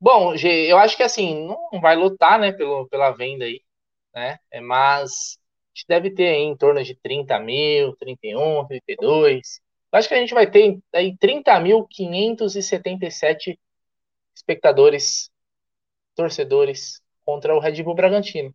[0.00, 3.62] Bom, eu acho que assim, não vai lutar, né, pelo, pela venda aí,
[4.14, 4.38] né?
[4.50, 5.38] É, mas
[5.74, 9.60] a gente deve ter aí em torno de 30 mil, 31, 32.
[9.94, 13.58] Acho que a gente vai ter aí 30.577
[14.34, 15.30] espectadores,
[16.16, 18.54] torcedores contra o Red Bull Bragantino.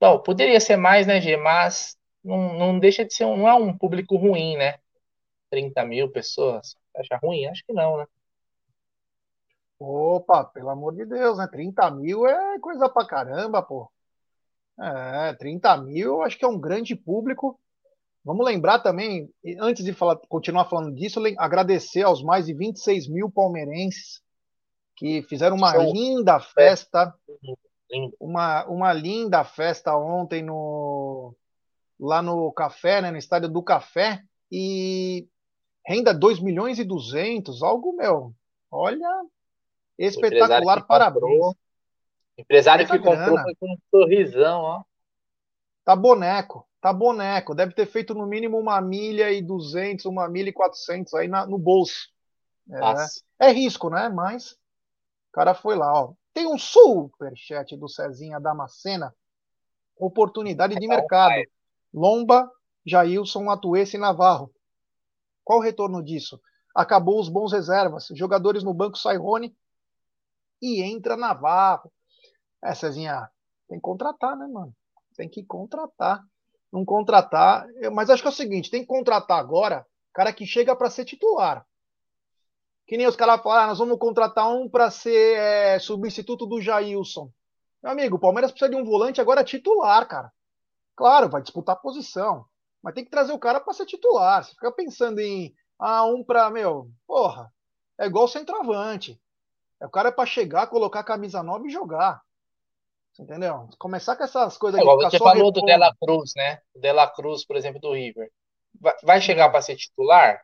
[0.00, 1.36] Bom, poderia ser mais, né, G?
[1.36, 4.78] Mas não, não deixa de ser um, não é um público ruim, né?
[5.50, 6.76] 30 mil pessoas.
[6.96, 7.46] Acha ruim?
[7.46, 8.06] Acho que não, né?
[9.78, 11.46] Opa, pelo amor de Deus, né?
[11.48, 13.90] 30 mil é coisa pra caramba, pô.
[14.78, 17.58] É, 30 mil acho que é um grande público.
[18.24, 23.30] Vamos lembrar também, antes de falar, continuar falando disso, agradecer aos mais de 26 mil
[23.30, 24.22] palmeirenses
[24.96, 25.92] que fizeram uma Show.
[25.92, 27.14] linda festa.
[28.18, 31.34] Uma, uma linda festa ontem no,
[32.00, 34.22] lá no café, né, no estádio do Café.
[34.50, 35.26] E
[35.84, 38.32] renda 2 milhões e 200, algo, meu,
[38.70, 39.08] olha,
[39.98, 41.22] Espetacular, parabéns.
[41.22, 41.56] Comprou,
[42.38, 44.82] empresário que comprou foi com um sorrisão, ó.
[45.84, 47.54] Tá boneco, tá boneco.
[47.54, 51.46] Deve ter feito no mínimo uma milha e duzentos, uma milha e quatrocentos aí na,
[51.46, 52.10] no bolso.
[53.38, 54.08] É, é, risco, né?
[54.08, 56.12] Mas o cara foi lá, ó.
[56.34, 59.14] Tem um super chat do Cezinha Damascena.
[59.96, 61.40] Oportunidade de mercado.
[61.94, 62.50] Lomba,
[62.84, 64.52] Jailson, Atuesse e Navarro.
[65.44, 66.40] Qual o retorno disso?
[66.74, 68.08] Acabou os bons reservas.
[68.12, 69.56] Jogadores no banco Sairone
[70.60, 71.92] e entra Navarro.
[72.64, 73.30] É, Cezinha,
[73.68, 74.74] tem que contratar, né, mano?
[75.14, 76.24] Tem que contratar.
[76.72, 77.66] Não contratar.
[77.92, 81.04] Mas acho que é o seguinte: tem que contratar agora cara que chega para ser
[81.04, 81.66] titular.
[82.86, 86.60] Que nem os caras falaram, ah, nós vamos contratar um para ser é, substituto do
[86.60, 87.30] Jailson.
[87.82, 90.32] Meu amigo, o Palmeiras precisa de um volante agora titular, cara.
[90.94, 92.44] Claro, vai disputar posição.
[92.82, 94.44] Mas tem que trazer o cara para ser titular.
[94.44, 97.52] Você fica pensando em ah, um para, meu, porra,
[97.98, 99.20] é igual centroavante.
[99.80, 102.20] É o cara é para chegar, colocar a camisa nova e jogar.
[103.18, 103.68] Entendeu?
[103.78, 106.60] Começar com essas coisas é, Você falou do Dela Cruz, né?
[106.74, 108.30] O Dela Cruz, por exemplo, do River.
[109.02, 110.42] Vai chegar para ser titular?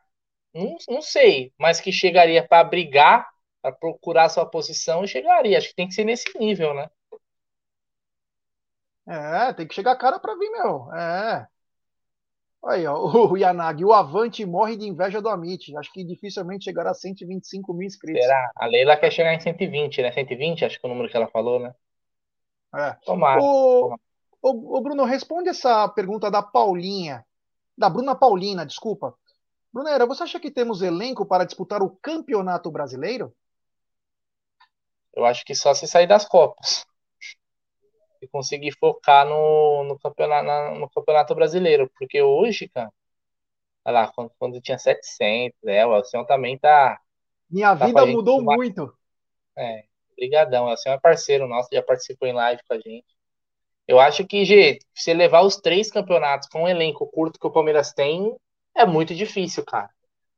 [0.53, 3.27] Não, não sei, mas que chegaria para brigar,
[3.61, 5.57] para procurar sua posição, chegaria.
[5.57, 6.89] Acho que tem que ser nesse nível, né?
[9.07, 10.93] É, tem que chegar cara para vir, meu.
[10.93, 11.47] É.
[12.65, 12.99] Aí, ó,
[13.31, 15.75] o Yanagi, o Avante morre de inveja do Amit.
[15.75, 18.21] Acho que dificilmente chegará a 125 mil inscritos.
[18.21, 18.51] Será?
[18.55, 20.11] A Leila quer chegar em 120, né?
[20.11, 21.73] 120, acho que é o número que ela falou, né?
[22.73, 22.93] É.
[23.05, 23.41] Tomara.
[23.41, 23.95] O,
[24.41, 27.25] o, o Bruno, responde essa pergunta da Paulinha.
[27.77, 29.15] Da Bruna Paulina, desculpa.
[29.71, 33.33] Brunera, você acha que temos elenco para disputar o campeonato brasileiro?
[35.13, 36.85] Eu acho que só se sair das Copas
[38.21, 41.89] e conseguir focar no, no, campeonato, no campeonato brasileiro.
[41.97, 42.91] Porque hoje, cara,
[43.89, 46.99] Olha lá, quando, quando tinha 700, é, o Elcion também tá.
[47.49, 48.93] Minha tá vida mudou muito.
[49.57, 49.85] É,
[50.19, 50.65] brigadão.
[50.65, 53.05] O Elcion é parceiro nosso, já participou em live com a gente.
[53.87, 57.51] Eu acho que, G, você levar os três campeonatos com um elenco curto que o
[57.51, 58.35] Palmeiras tem,
[58.75, 59.89] é muito difícil, cara.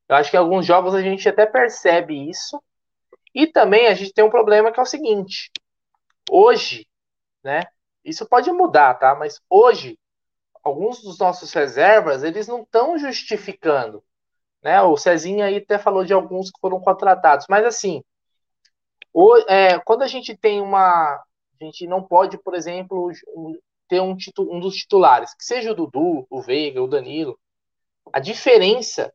[0.08, 2.62] Eu acho que alguns jogos a gente até percebe isso.
[3.34, 5.52] E também a gente tem um problema que é o seguinte:
[6.30, 6.88] hoje,
[7.44, 7.64] né?
[8.04, 9.16] Isso pode mudar, tá?
[9.16, 9.98] Mas hoje,
[10.64, 14.04] alguns dos nossos reservas, eles não estão justificando.
[14.62, 14.82] Né?
[14.82, 17.46] O Cezinha aí até falou de alguns que foram contratados.
[17.50, 18.04] Mas assim,
[19.48, 21.22] é, quando a gente tem uma,
[21.62, 23.12] a gente não pode, por exemplo,
[23.88, 27.38] ter um, um dos titulares, que seja o Dudu, o Veiga, o Danilo.
[28.14, 29.14] A diferença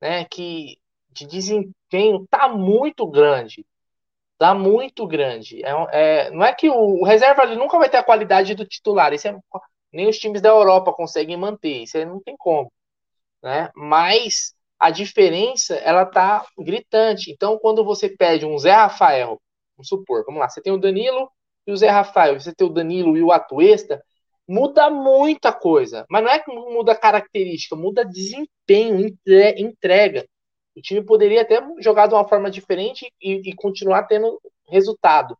[0.00, 0.78] né, que
[1.10, 3.64] de desempenho tá muito grande.
[4.36, 5.64] Tá muito grande.
[5.64, 8.66] É, é, não é que o, o reserva ali nunca vai ter a qualidade do
[8.66, 9.12] titular.
[9.12, 9.38] Isso é,
[9.92, 11.82] nem os times da Europa conseguem manter.
[11.84, 12.72] Isso aí não tem como.
[13.42, 13.70] Né?
[13.76, 17.30] Mas a diferença ela tá gritante.
[17.30, 19.40] Então, quando você pede um Zé Rafael,
[19.76, 21.30] vamos supor, vamos lá, você tem o Danilo
[21.66, 24.02] e o Zé Rafael, você tem o Danilo e o Atuesta,
[24.46, 26.04] muda muita coisa.
[26.08, 29.16] Mas não é que muda característica, muda desempenho,
[29.56, 30.26] entrega.
[30.76, 35.36] O time poderia até jogar de uma forma diferente e, e continuar tendo resultado.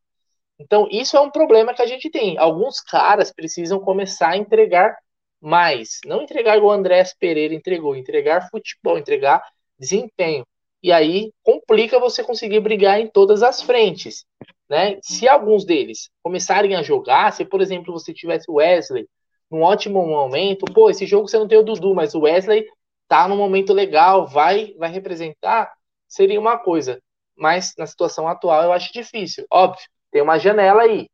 [0.59, 2.39] Então, isso é um problema que a gente tem.
[2.39, 4.97] Alguns caras precisam começar a entregar
[5.45, 6.01] mais.
[6.07, 9.43] Não entregar o Andrés Pereira entregou, entregar futebol, entregar
[9.79, 10.47] desempenho.
[10.83, 14.25] E aí complica você conseguir brigar em todas as frentes.
[14.69, 14.99] Né?
[15.03, 19.07] Se alguns deles começarem a jogar, se por exemplo você tivesse o Wesley
[19.51, 22.67] num ótimo momento, pô, esse jogo você não tem o Dudu, mas o Wesley
[23.07, 25.73] tá num momento legal, vai vai representar,
[26.09, 27.01] seria uma coisa.
[27.37, 29.47] Mas na situação atual eu acho difícil.
[29.51, 31.09] Óbvio, tem uma janela aí,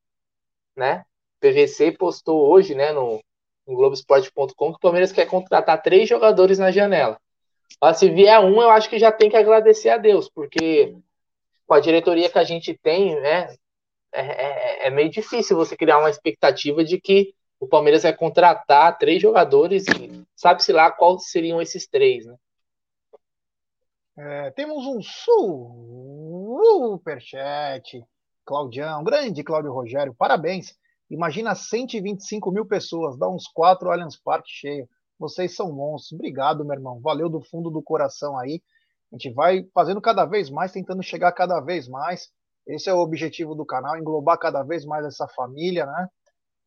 [0.76, 1.05] né?
[1.41, 3.20] PVC postou hoje, né, no,
[3.71, 7.18] no Globoesporte.com que o Palmeiras quer contratar três jogadores na janela.
[7.81, 10.97] Mas se vier um, eu acho que já tem que agradecer a Deus, porque
[11.66, 13.55] com a diretoria que a gente tem, né,
[14.12, 18.99] é, é, é meio difícil você criar uma expectativa de que o Palmeiras vai contratar
[18.99, 22.35] três jogadores e sabe-se lá quais seriam esses três, né?
[24.16, 25.01] É, temos um
[26.99, 28.05] superchat.
[28.45, 30.77] Claudião, grande Cláudio Rogério, parabéns.
[31.11, 34.88] Imagina 125 mil pessoas, dá uns quatro Allianz Parque cheio.
[35.18, 36.12] Vocês são monstros.
[36.12, 37.00] Obrigado, meu irmão.
[37.00, 38.62] Valeu do fundo do coração aí.
[39.12, 42.28] A gente vai fazendo cada vez mais, tentando chegar cada vez mais.
[42.66, 46.08] Esse é o objetivo do canal, englobar cada vez mais essa família, né?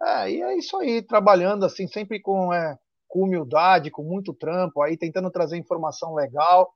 [0.02, 2.78] É, e é isso aí, trabalhando assim, sempre com, é,
[3.08, 6.74] com humildade, com muito trampo, aí tentando trazer informação legal.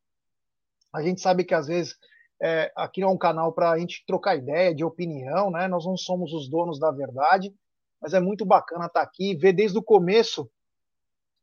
[0.93, 1.95] A gente sabe que às vezes
[2.41, 5.67] é, aqui é um canal para a gente trocar ideia, de opinião, né?
[5.67, 7.53] Nós não somos os donos da verdade,
[8.01, 10.49] mas é muito bacana estar tá aqui, ver desde o começo.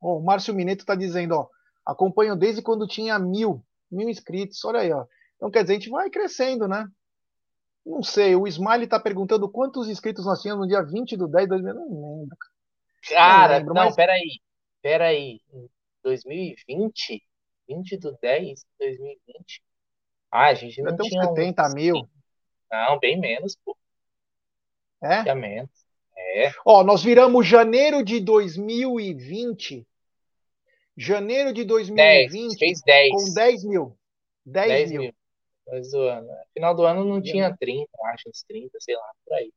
[0.00, 1.48] Oh, o Márcio Mineto está dizendo, ó,
[1.84, 5.06] acompanho desde quando tinha mil mil inscritos, olha aí, ó.
[5.36, 6.86] Então, quer dizer, a gente vai crescendo, né?
[7.84, 11.44] Não sei, o Smiley tá perguntando quantos inscritos nós tínhamos no dia 20 do 10
[11.44, 12.36] de 2000, não lembro.
[13.08, 13.94] Cara, não, lembro, não mas...
[13.94, 14.40] peraí,
[14.82, 15.40] peraí,
[16.02, 17.22] 2020?
[17.68, 19.62] 20 do 10 de 2020?
[20.34, 21.22] Ah, a gente não tinha...
[21.22, 21.74] 70 um...
[21.74, 22.08] mil.
[22.70, 23.76] Não, bem menos, pô.
[25.02, 25.22] É?
[25.22, 25.70] Tinha menos.
[26.16, 26.52] É.
[26.64, 29.86] Ó, nós viramos janeiro de 2020
[30.96, 33.10] Janeiro de 2020, 10, fez 10.
[33.12, 33.98] com 10 mil.
[34.46, 35.00] 10, 10 mil.
[35.02, 35.14] mil.
[35.66, 36.28] Mas o ano.
[36.52, 39.52] Final do ano não tinha 30, acho, uns 30, sei lá, por aí.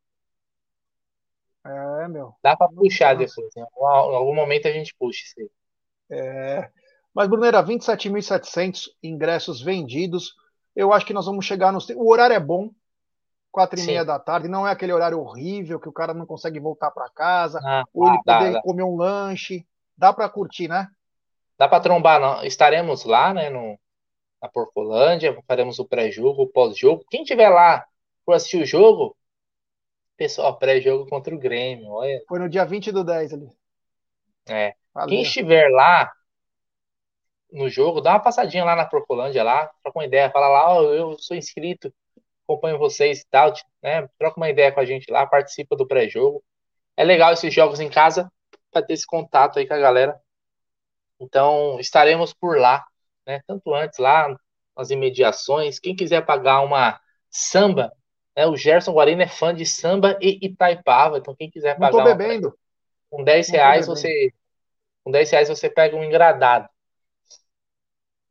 [1.65, 2.33] É, meu.
[2.41, 3.35] Dá pra puxar Nossa.
[3.35, 3.55] depois.
[3.55, 5.49] Em algum, em algum, momento a gente puxa isso aí.
[6.09, 6.71] É.
[7.13, 10.33] Mas, Brunera, 27.700 ingressos vendidos.
[10.77, 11.89] Eu acho que nós vamos chegar nos.
[11.89, 12.69] O horário é bom.
[13.51, 13.87] Quatro e Sim.
[13.87, 14.47] meia da tarde.
[14.47, 17.59] Não é aquele horário horrível que o cara não consegue voltar para casa.
[17.65, 18.61] Ah, ou ele dá, poder dá.
[18.61, 19.65] comer um lanche.
[19.97, 20.87] Dá para curtir, né?
[21.57, 22.43] Dá para trombar, não.
[22.43, 23.79] estaremos lá, né, no,
[24.39, 27.03] na Porcolândia, faremos o pré-jogo, o pós-jogo.
[27.09, 27.83] Quem tiver lá
[28.23, 29.17] por assistir o jogo,
[30.15, 32.21] pessoal, pré-jogo contra o Grêmio, olha.
[32.27, 33.49] Foi no dia 20 do 10 ali.
[34.47, 34.75] É.
[34.93, 35.09] Valeu.
[35.09, 36.11] Quem estiver lá
[37.51, 40.93] no jogo, dá uma passadinha lá na Porcolândia lá, troca uma ideia, fala lá, oh,
[40.93, 41.93] eu sou inscrito,
[42.43, 44.07] acompanho vocês e tal, né?
[44.17, 46.43] Troca uma ideia com a gente lá, participa do pré-jogo.
[46.95, 48.31] É legal esses jogos em casa
[48.71, 50.19] para ter esse contato aí com a galera.
[51.19, 52.85] Então, estaremos por lá,
[53.25, 53.41] né?
[53.47, 54.35] Tanto antes lá,
[54.75, 55.79] nas imediações.
[55.79, 57.91] Quem quiser pagar uma samba,
[58.35, 58.45] né?
[58.45, 61.91] O Gerson Guarino é fã de samba e Itaipava, então quem quiser pagar.
[61.91, 62.47] Não tô bebendo.
[62.47, 62.57] Uma,
[63.09, 64.31] com 10 reais você.
[65.03, 66.69] Com 10 reais você pega um engradado.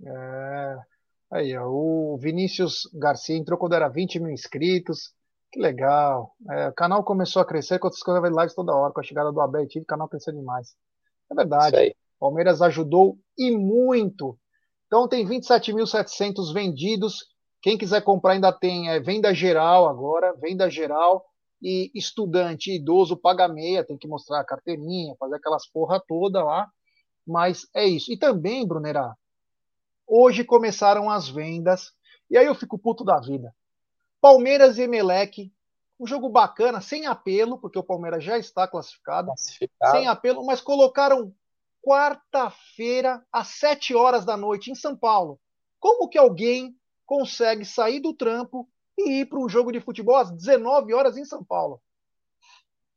[0.04, 0.76] É,
[1.30, 5.12] aí, ó, o Vinícius Garcia entrou quando era 20 mil inscritos.
[5.52, 6.34] Que legal.
[6.50, 8.92] É, o canal começou a crescer outras coisas lives toda hora.
[8.92, 10.74] Com a chegada do Abel e o canal cresceu demais.
[11.30, 11.96] É verdade.
[12.18, 14.38] Palmeiras ajudou e muito
[14.86, 17.26] Então tem 27.700 vendidos.
[17.60, 21.24] Quem quiser comprar ainda tem é, venda geral agora, venda geral.
[21.62, 26.68] E estudante idoso paga meia, tem que mostrar a carteirinha, fazer aquelas porra toda lá.
[27.26, 28.12] Mas é isso.
[28.12, 29.16] E também, Brunerá,
[30.06, 31.92] hoje começaram as vendas.
[32.30, 33.54] E aí eu fico puto da vida.
[34.20, 35.52] Palmeiras e Emelec,
[35.98, 39.92] um jogo bacana, sem apelo, porque o Palmeiras já está classificado, classificado.
[39.92, 41.32] sem apelo, mas colocaram
[41.82, 45.38] quarta-feira, às 7 horas da noite, em São Paulo.
[45.78, 46.74] Como que alguém
[47.06, 51.24] consegue sair do trampo e ir para um jogo de futebol às 19 horas em
[51.24, 51.80] São Paulo?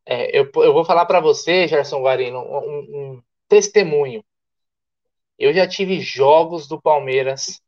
[0.06, 4.24] É, eu, eu vou falar para você, Gerson Guarino, um, um testemunho.
[5.40, 7.62] Eu já tive jogos do Palmeiras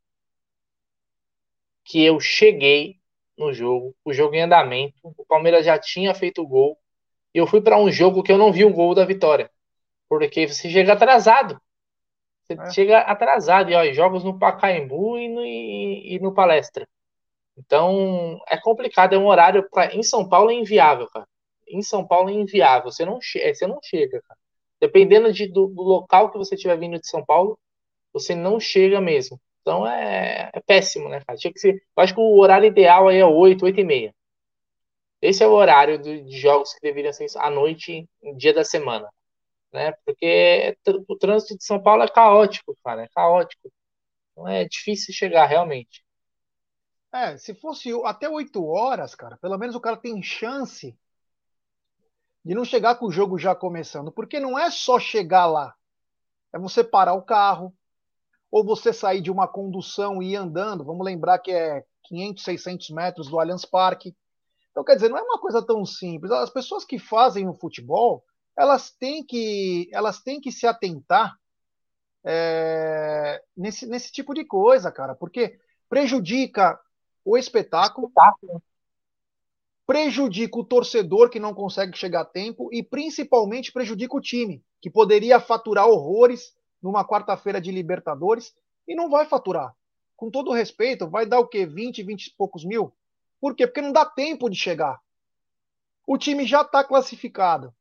[1.86, 3.00] que eu cheguei
[3.38, 6.78] no jogo, o jogo em andamento, o Palmeiras já tinha feito o gol,
[7.34, 9.50] e eu fui para um jogo que eu não vi o gol da vitória.
[10.10, 11.60] Porque você chega atrasado.
[12.44, 12.72] Você é.
[12.72, 13.72] chega atrasado.
[13.72, 16.86] E ó, jogos no Pacaembu e no, e, e no Palestra.
[17.58, 19.14] Então, é complicado.
[19.14, 21.28] É um horário para Em São Paulo é inviável, cara.
[21.68, 22.92] Em São Paulo é inviável.
[22.92, 23.40] Você não, che...
[23.40, 24.41] É, você não chega, cara.
[24.82, 27.58] Dependendo de, do, do, local que você estiver vindo de São Paulo,
[28.12, 29.40] você não chega mesmo.
[29.62, 31.38] Então é, é péssimo, né, cara?
[31.38, 31.76] Tinha que ser.
[31.96, 34.16] Eu acho que o horário ideal aí é 8, 8 e meia.
[35.22, 39.08] Esse é o horário de jogos que deveriam ser à noite, dia da semana
[39.72, 39.94] né?
[40.06, 40.78] Porque
[41.08, 43.72] o trânsito de São Paulo é caótico, cara, é caótico.
[44.32, 46.04] Então é difícil chegar realmente.
[47.14, 50.98] É, se fosse até 8 horas, cara, pelo menos o cara tem chance
[52.44, 55.74] de não chegar com o jogo já começando, porque não é só chegar lá.
[56.54, 57.74] É você parar o carro,
[58.52, 60.84] ou você sair de uma condução e ir andando.
[60.84, 64.14] Vamos lembrar que é 500, 600 metros do Allianz Parque.
[64.72, 66.32] Então, quer dizer, não é uma coisa tão simples.
[66.32, 68.24] As pessoas que fazem o futebol,
[68.58, 71.34] elas têm que, elas têm que se atentar
[72.26, 75.58] é, nesse, nesse tipo de coisa, cara, porque
[75.90, 76.80] prejudica
[77.24, 78.64] o espetáculo, espetáculo,
[79.92, 84.90] prejudica o torcedor que não consegue chegar a tempo e principalmente prejudica o time, que
[84.90, 88.56] poderia faturar horrores numa quarta-feira de Libertadores
[88.88, 89.76] e não vai faturar.
[90.16, 91.66] Com todo respeito, vai dar o quê?
[91.66, 92.94] 20, 20 e poucos mil?
[93.42, 93.68] Por quê?
[93.68, 94.98] Porque não dá tempo de chegar.
[96.08, 97.74] O time já está classificado.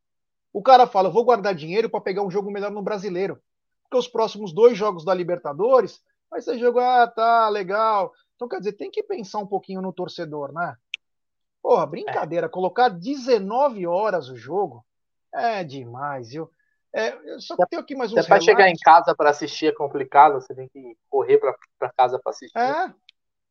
[0.52, 3.40] O cara fala, vou guardar dinheiro para pegar um jogo melhor no brasileiro.
[3.84, 8.12] Porque os próximos dois jogos da Libertadores vai ser jogo, ah, tá, legal.
[8.34, 10.76] Então, quer dizer, tem que pensar um pouquinho no torcedor, né?
[11.70, 12.50] Porra, brincadeira, é.
[12.50, 14.84] colocar 19 horas o jogo
[15.32, 16.50] é demais, viu?
[16.92, 18.18] É, só que tem aqui mais um.
[18.18, 22.18] Até para chegar em casa para assistir é complicado, você tem que correr para casa
[22.18, 22.58] para assistir.
[22.58, 22.92] É,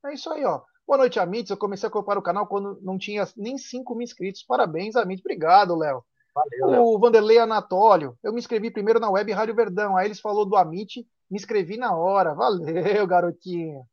[0.08, 0.60] é isso aí, ó.
[0.86, 1.50] Boa noite, Amits.
[1.50, 4.44] Eu comecei a acompanhar o canal quando não tinha nem 5 mil inscritos.
[4.44, 5.24] Parabéns, Amits.
[5.24, 6.04] Obrigado, Léo.
[6.36, 10.46] Valeu, o Vanderlei Anatólio, eu me inscrevi primeiro na web Rádio Verdão, aí eles falou
[10.46, 12.34] do Amit, me inscrevi na hora.
[12.36, 13.88] Valeu, garotinho.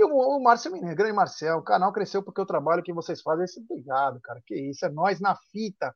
[0.00, 3.20] E o, o Márcio Mineiro, grande Marcel, o canal cresceu porque o trabalho que vocês
[3.20, 4.40] fazem é obrigado, cara.
[4.46, 5.94] Que isso, é nós na fita.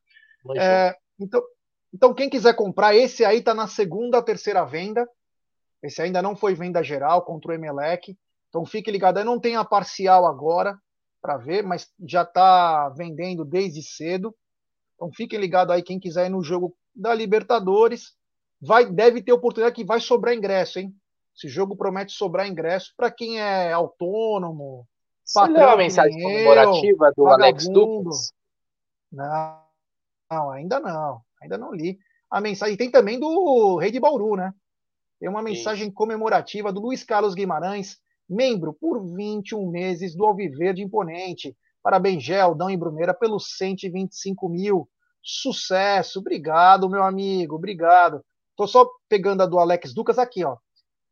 [0.58, 1.42] É, então,
[1.92, 5.08] então, quem quiser comprar, esse aí tá na segunda, terceira venda.
[5.82, 8.14] Esse ainda não foi venda geral contra o Emelec.
[8.50, 10.78] Então fique ligado, aí não tem a parcial agora
[11.22, 14.36] para ver, mas já está vendendo desde cedo.
[14.94, 18.12] Então fiquem ligados aí, quem quiser ir no jogo da Libertadores,
[18.60, 20.94] vai, deve ter oportunidade que vai sobrar ingresso, hein?
[21.36, 24.86] Esse jogo promete sobrar ingresso para quem é autônomo.
[25.24, 27.44] Você leu a mensagem eu, comemorativa do vagabundo.
[27.44, 28.32] Alex Dupas?
[29.10, 29.60] Não,
[30.30, 31.20] não, ainda não.
[31.42, 31.98] Ainda não li.
[32.30, 34.52] A mensagem tem também do Rei de Bauru, né?
[35.18, 41.56] Tem uma mensagem comemorativa do Luiz Carlos Guimarães, membro por 21 meses do Alviverde Imponente.
[41.82, 44.88] Parabéns, Geldão e Bruneira, pelos 125 mil.
[45.22, 48.24] Sucesso, obrigado, meu amigo, obrigado.
[48.56, 50.56] Tô só pegando a do Alex Ducas aqui, ó.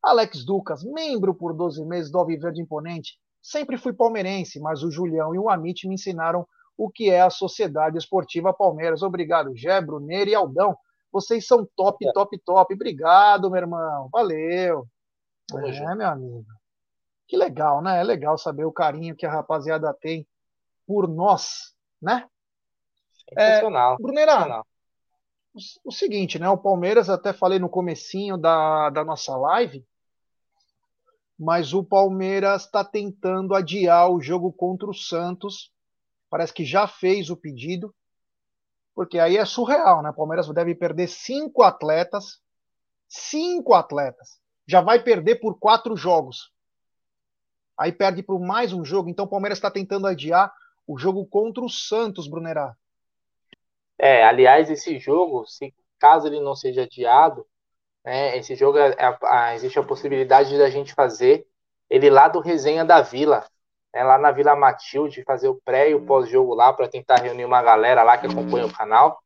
[0.03, 3.19] Alex Ducas, membro por 12 meses do Alviverde Imponente.
[3.41, 6.47] Sempre fui palmeirense, mas o Julião e o Amit me ensinaram
[6.77, 9.03] o que é a Sociedade Esportiva Palmeiras.
[9.03, 10.77] Obrigado, Gé, Bruneira e Aldão.
[11.13, 12.13] Vocês são top, é.
[12.13, 12.75] top, top.
[12.75, 14.09] Obrigado, meu irmão.
[14.11, 14.87] Valeu.
[15.55, 16.47] é, meu amigo.
[17.29, 18.01] Que legal, né?
[18.01, 20.27] É legal saber o carinho que a rapaziada tem
[20.87, 22.29] por nós, né?
[23.29, 23.95] Sensacional.
[23.95, 24.63] É, Brunerá,
[25.55, 26.49] o, o, seguinte, né?
[26.49, 29.85] O Palmeiras, até falei no comecinho da, da nossa live,
[31.43, 35.73] mas o Palmeiras está tentando adiar o jogo contra o Santos.
[36.31, 37.93] Parece que já fez o pedido,
[38.95, 40.11] porque aí é surreal, né?
[40.11, 42.41] O Palmeiras deve perder cinco atletas,
[43.09, 44.41] cinco atletas.
[44.69, 46.53] Já vai perder por quatro jogos.
[47.77, 49.09] Aí perde por mais um jogo.
[49.09, 50.55] Então o Palmeiras está tentando adiar
[50.87, 52.77] o jogo contra o Santos, Brunerá.
[53.99, 57.45] É, aliás, esse jogo, se caso ele não seja adiado,
[58.05, 58.37] Né?
[58.39, 61.47] Esse jogo é, é, existe a possibilidade da gente fazer
[61.89, 63.47] ele lá do Resenha da Vila,
[63.95, 64.03] né?
[64.03, 67.63] lá na Vila Matilde, fazer o pré e o pós-jogo lá para tentar reunir uma
[67.63, 69.23] galera lá que acompanha o canal.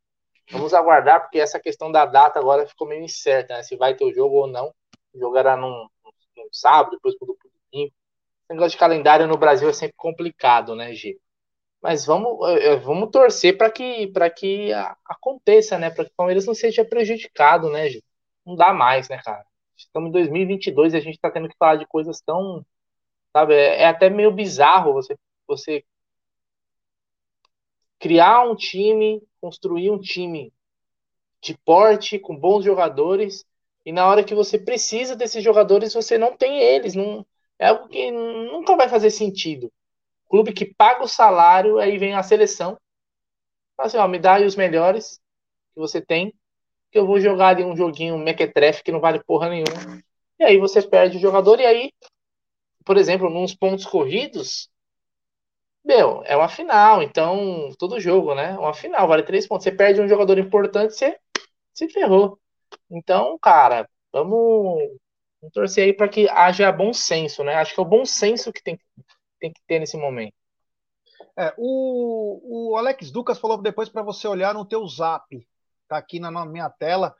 [0.50, 3.62] Vamos aguardar, porque essa questão da data agora ficou meio incerta, né?
[3.62, 4.72] Se vai ter o jogo ou não.
[5.12, 5.88] O jogo era num,
[6.36, 7.36] num sábado, depois pro
[7.72, 7.92] domingo.
[8.48, 11.18] O negócio de calendário no Brasil é sempre complicado, né, G?
[11.82, 14.72] Mas vamos, eh, eh, vamos torcer para que, que
[15.04, 15.90] aconteça, né?
[15.90, 18.02] Para que o Palmeiras não seja prejudicado, né, G?
[18.46, 19.44] Não dá mais, né, cara?
[19.76, 22.64] Estamos em 2022 e a gente está tendo que falar de coisas tão.
[23.32, 23.54] Sabe?
[23.54, 25.84] É, é até meio bizarro você, você
[27.98, 30.52] criar um time, construir um time
[31.40, 33.44] de porte, com bons jogadores,
[33.84, 36.94] e na hora que você precisa desses jogadores, você não tem eles.
[36.94, 37.24] Não,
[37.58, 39.72] é algo que nunca vai fazer sentido.
[40.28, 42.78] Clube que paga o salário, aí vem a seleção.
[43.78, 45.20] Assim, ó, me dá aí os melhores
[45.74, 46.34] que você tem,
[46.96, 50.02] que eu vou jogar ali um joguinho mequetrefe que não vale porra nenhuma.
[50.38, 51.92] E aí você perde o jogador, e aí,
[52.86, 54.70] por exemplo, nos pontos corridos,
[55.84, 58.56] meu, é uma final, então, todo jogo, né?
[58.58, 59.64] Uma final, vale três pontos.
[59.64, 61.18] Você perde um jogador importante, você
[61.74, 62.40] se ferrou.
[62.90, 64.78] Então, cara, vamos,
[65.38, 67.56] vamos torcer aí para que haja bom senso, né?
[67.56, 68.80] Acho que é o bom senso que tem,
[69.38, 70.32] tem que ter nesse momento.
[71.38, 75.46] É, o, o Alex Ducas falou depois para você olhar no teu zap.
[75.88, 77.14] Tá aqui na, minha tela.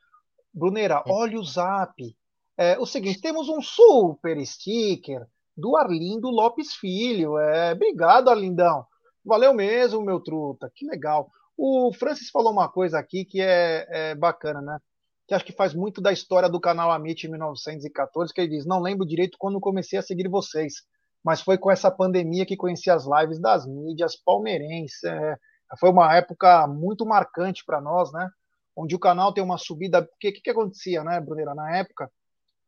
[0.53, 2.17] Brunera, olha o zap.
[2.57, 7.39] É, o seguinte, temos um super sticker do Arlindo Lopes Filho.
[7.39, 8.87] É, obrigado, Arlindão.
[9.25, 10.71] Valeu mesmo, meu truta.
[10.75, 11.31] Que legal.
[11.57, 14.79] O Francis falou uma coisa aqui que é, é bacana, né?
[15.27, 18.67] Que acho que faz muito da história do canal Amit em 1914, que ele diz:
[18.67, 20.85] Não lembro direito quando comecei a seguir vocês,
[21.25, 25.03] mas foi com essa pandemia que conheci as lives das mídias palmeirenses.
[25.03, 25.37] É,
[25.81, 28.31] foi uma época muito marcante para nós, né?
[28.77, 30.01] Onde o canal tem uma subida.
[30.01, 31.55] O que, que, que acontecia, né, Brunera?
[31.55, 32.11] Na época,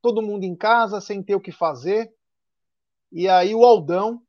[0.01, 2.11] todo mundo em casa, sem ter o que fazer,
[3.11, 4.23] e aí o Aldão,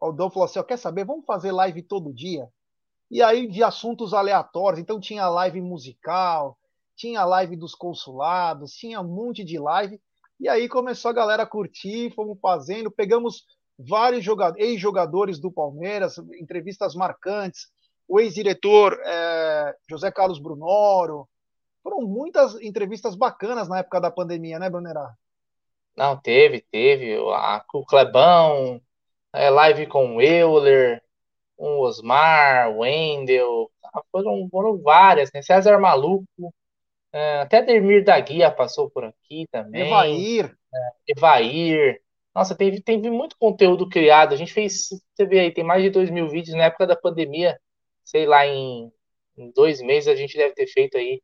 [0.00, 1.04] o Aldão falou assim: ó, quer saber?
[1.04, 2.48] Vamos fazer live todo dia.
[3.10, 4.80] E aí de assuntos aleatórios.
[4.80, 6.56] Então tinha live musical,
[6.94, 10.00] tinha live dos consulados, tinha um monte de live.
[10.38, 13.44] E aí começou a galera a curtir, fomos fazendo, pegamos
[13.78, 14.24] vários
[14.56, 17.68] ex-jogadores do Palmeiras, entrevistas marcantes,
[18.10, 21.28] o ex-diretor é, José Carlos Brunoro.
[21.80, 25.14] Foram muitas entrevistas bacanas na época da pandemia, né, Brunerá?
[25.96, 27.16] Não, teve, teve.
[27.32, 28.80] A, o Clebão,
[29.32, 31.00] é, live com o Euler,
[31.56, 35.40] o Osmar, o Wendel, ah, foram, foram várias, né?
[35.40, 36.52] César Maluco,
[37.12, 39.86] é, até Demir da Guia passou por aqui também.
[39.86, 40.56] Evair.
[40.74, 42.02] É, Evair.
[42.34, 44.32] Nossa, teve, teve muito conteúdo criado.
[44.32, 46.96] A gente fez, você vê aí, tem mais de dois mil vídeos na época da
[46.96, 47.58] pandemia.
[48.10, 48.92] Sei lá, em,
[49.38, 51.22] em dois meses a gente deve ter feito aí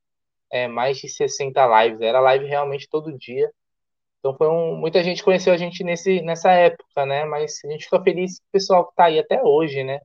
[0.53, 2.01] é, mais de 60 lives.
[2.01, 3.51] Era live realmente todo dia.
[4.21, 7.25] Então foi um, muita gente conheceu a gente nesse, nessa época, né?
[7.25, 10.01] Mas a gente fica feliz com o pessoal que está aí até hoje, né?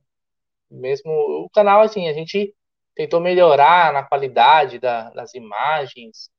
[0.70, 2.54] Mesmo o canal, assim, a gente
[2.96, 6.30] tentou melhorar na qualidade da, das imagens,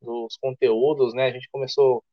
[0.00, 1.26] dos conteúdos, né?
[1.26, 2.04] A gente começou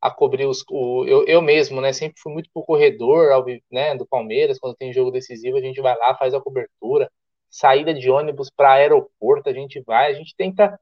[0.00, 0.64] a cobrir os.
[0.70, 1.92] O, eu, eu mesmo, né?
[1.92, 3.28] Sempre fui muito pro corredor
[3.70, 7.10] né, do Palmeiras, quando tem jogo decisivo, a gente vai lá, faz a cobertura.
[7.50, 10.78] Saída de ônibus para aeroporto, a gente vai, a gente tenta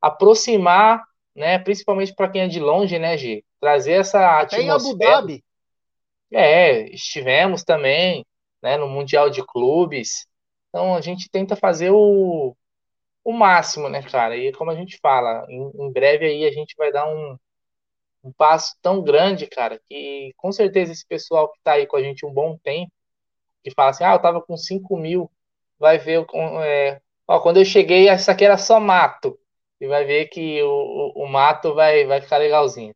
[0.00, 1.02] aproximar
[1.36, 1.58] né?
[1.58, 3.44] Principalmente para quem é de longe, né, Gi?
[3.60, 4.62] Trazer essa atmosfera.
[4.62, 5.44] Em Abu Dhabi.
[6.32, 8.26] É, estivemos também,
[8.62, 10.26] né, no Mundial de Clubes.
[10.68, 12.56] Então a gente tenta fazer o,
[13.22, 14.36] o máximo, né, cara?
[14.36, 17.36] E como a gente fala, em, em breve aí a gente vai dar um,
[18.24, 22.02] um passo tão grande, cara, que com certeza esse pessoal que tá aí com a
[22.02, 22.90] gente um bom tempo,
[23.62, 25.30] que fala assim, ah, eu tava com 5 mil,
[25.78, 26.26] vai ver,
[26.64, 29.38] é, ó, quando eu cheguei, essa aqui era só mato
[29.80, 30.68] e vai ver que o,
[31.16, 32.94] o, o, mato vai, vai ficar legalzinho.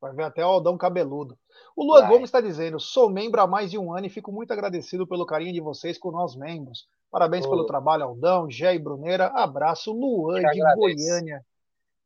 [0.00, 1.36] Vai ver até o Aldão cabeludo.
[1.76, 4.52] O Luan Gomes está dizendo: sou membro há mais de um ano e fico muito
[4.52, 6.86] agradecido pelo carinho de vocês com nós membros.
[7.10, 9.26] Parabéns pelo trabalho, Aldão, Gé e Bruneira.
[9.26, 11.44] Abraço, Luan de Goiânia.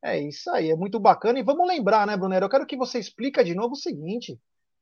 [0.02, 1.38] É isso aí, é muito bacana.
[1.38, 2.46] E vamos lembrar, né, Bruneira?
[2.46, 4.38] Eu quero que você explique de novo o seguinte: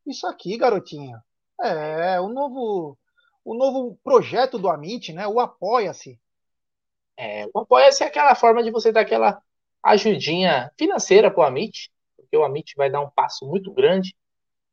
[0.06, 1.22] isso aqui, garotinha,
[1.60, 2.96] é o novo,
[3.44, 5.26] o novo projeto do Amit, né?
[5.26, 6.18] O Apoia-se.
[7.16, 9.40] É, o Apoia-se é aquela forma de você dar aquela
[9.82, 14.14] ajudinha financeira para o Amit, porque o Amit vai dar um passo muito grande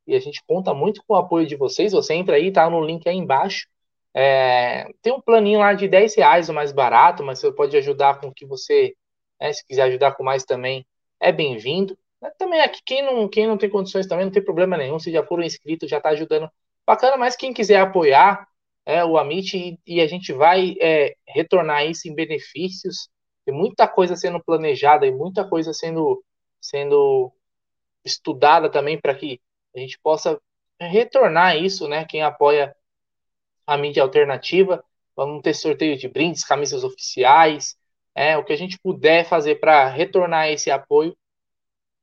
[0.09, 1.91] e a gente conta muito com o apoio de vocês.
[1.91, 3.67] Você entra aí, tá no link aí embaixo.
[4.13, 8.19] É, tem um planinho lá de 10 reais, o mais barato, mas você pode ajudar
[8.19, 8.95] com o que você,
[9.39, 10.85] né, se quiser ajudar com mais também,
[11.19, 11.97] é bem-vindo.
[12.37, 15.23] Também aqui, quem não, quem não tem condições também, não tem problema nenhum, se já
[15.23, 16.49] foram inscritos, já está ajudando.
[16.85, 18.47] Bacana, mas quem quiser apoiar,
[18.89, 23.07] é, o Amit e, e, a gente vai é, retornar isso em benefícios.
[23.45, 26.23] Tem muita coisa sendo planejada e muita coisa sendo
[26.59, 27.31] sendo
[28.03, 29.39] estudada também para que
[29.75, 30.41] a gente possa
[30.79, 32.03] retornar isso, né?
[32.05, 32.75] Quem apoia
[33.67, 34.83] a mídia alternativa,
[35.15, 37.77] vamos ter sorteio de brindes, camisas oficiais,
[38.15, 41.15] é, o que a gente puder fazer para retornar esse apoio,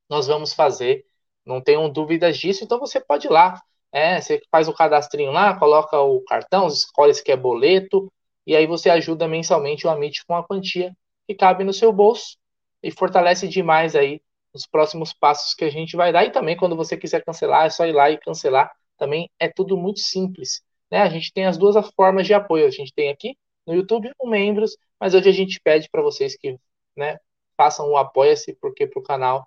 [0.08, 1.04] nós vamos fazer.
[1.44, 3.60] Não tenham dúvidas disso, então você pode ir lá.
[3.92, 8.12] É, você faz o cadastrinho lá, coloca o cartão, escolhe se quer boleto,
[8.46, 10.94] e aí você ajuda mensalmente o Amit com a quantia
[11.26, 12.36] que cabe no seu bolso
[12.82, 14.20] e fortalece demais aí
[14.54, 16.24] os próximos passos que a gente vai dar.
[16.24, 18.72] E também, quando você quiser cancelar, é só ir lá e cancelar.
[18.96, 20.62] Também é tudo muito simples.
[20.90, 21.02] Né?
[21.02, 22.66] A gente tem as duas formas de apoio.
[22.66, 26.36] A gente tem aqui no YouTube o Membros, mas hoje a gente pede para vocês
[26.36, 26.58] que
[26.96, 27.18] né,
[27.56, 29.46] façam o Apoia-se, porque para o canal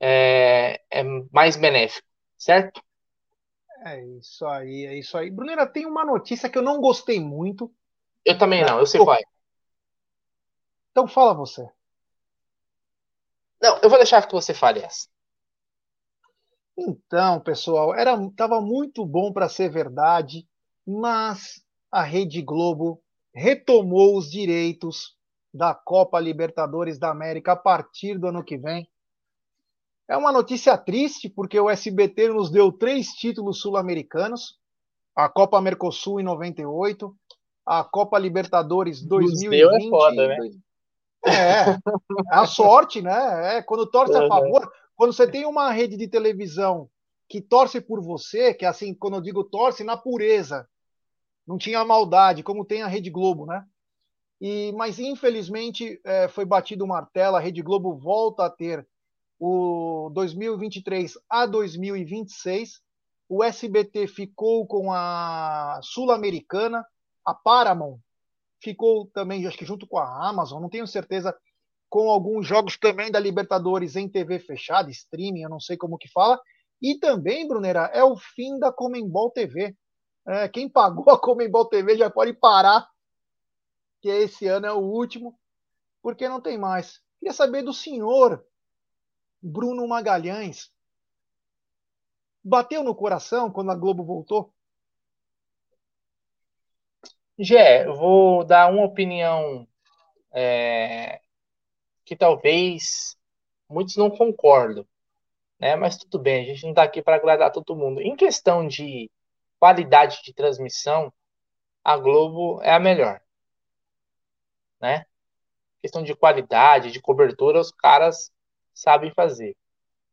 [0.00, 1.02] é, é
[1.32, 2.06] mais benéfico,
[2.36, 2.82] certo?
[3.84, 5.30] É isso aí, é isso aí.
[5.30, 7.72] Brunera, tem uma notícia que eu não gostei muito.
[8.24, 9.22] Eu também não, eu sei qual é.
[10.90, 11.68] Então fala você.
[13.60, 15.08] Não, eu vou deixar que você fale essa.
[16.76, 20.46] Então, pessoal, era estava muito bom para ser verdade,
[20.86, 23.02] mas a Rede Globo
[23.34, 25.16] retomou os direitos
[25.52, 28.88] da Copa Libertadores da América a partir do ano que vem.
[30.12, 34.58] É uma notícia triste, porque o SBT nos deu três títulos sul-americanos:
[35.16, 37.16] a Copa Mercosul em 98,
[37.64, 39.48] a Copa Libertadores 2020.
[39.48, 40.36] Deu é foda, né?
[41.24, 41.78] É,
[42.30, 43.56] a sorte, né?
[43.56, 46.90] É, quando torce a favor, quando você tem uma rede de televisão
[47.26, 50.68] que torce por você, que é assim, quando eu digo torce, na pureza,
[51.46, 53.64] não tinha maldade, como tem a Rede Globo, né?
[54.38, 58.86] E, mas infelizmente é, foi batido o martelo, a Rede Globo volta a ter
[59.44, 62.80] o 2023 a 2026.
[63.28, 66.86] O SBT ficou com a Sul-Americana,
[67.26, 67.98] a Paramount
[68.62, 71.36] ficou também, acho que junto com a Amazon, não tenho certeza,
[71.90, 76.08] com alguns jogos também da Libertadores em TV fechada, streaming, eu não sei como que
[76.08, 76.40] fala.
[76.80, 79.76] E também, Brunera, é o fim da Comembol TV.
[80.24, 82.88] É, quem pagou a Comembol TV já pode parar,
[84.00, 85.36] que esse ano é o último,
[86.00, 87.00] porque não tem mais.
[87.18, 88.44] Queria saber do senhor
[89.42, 90.70] Bruno Magalhães.
[92.44, 94.52] Bateu no coração quando a Globo voltou?
[97.38, 99.66] Gé, eu vou dar uma opinião
[100.32, 101.20] é,
[102.04, 103.16] que talvez
[103.68, 104.86] muitos não concordam,
[105.58, 105.76] né?
[105.76, 108.00] Mas tudo bem, a gente não está aqui para agradar todo mundo.
[108.00, 109.10] Em questão de
[109.58, 111.12] qualidade de transmissão,
[111.84, 113.20] a Globo é a melhor,
[114.80, 115.06] né?
[115.80, 118.30] Questão de qualidade, de cobertura, os caras
[118.74, 119.56] sabem fazer.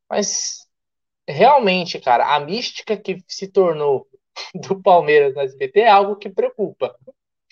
[0.10, 0.68] Mas
[1.28, 4.08] realmente, cara, a mística que se tornou
[4.56, 6.96] do Palmeiras no SBT é algo que preocupa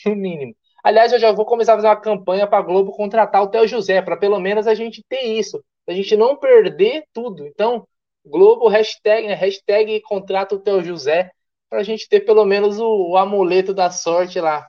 [0.05, 0.55] no mínimo.
[0.83, 3.67] Aliás, eu já vou começar a fazer uma campanha para a Globo contratar o Theo
[3.67, 7.45] José, para pelo menos a gente ter isso, a gente não perder tudo.
[7.45, 7.87] Então,
[8.25, 11.31] Globo, hashtag, né, hashtag contrata o Theo José,
[11.69, 14.67] para a gente ter pelo menos o, o, amuleto da sorte lá.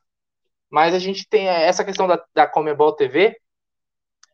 [0.70, 3.36] Mas a gente tem essa questão da, da Comebol TV,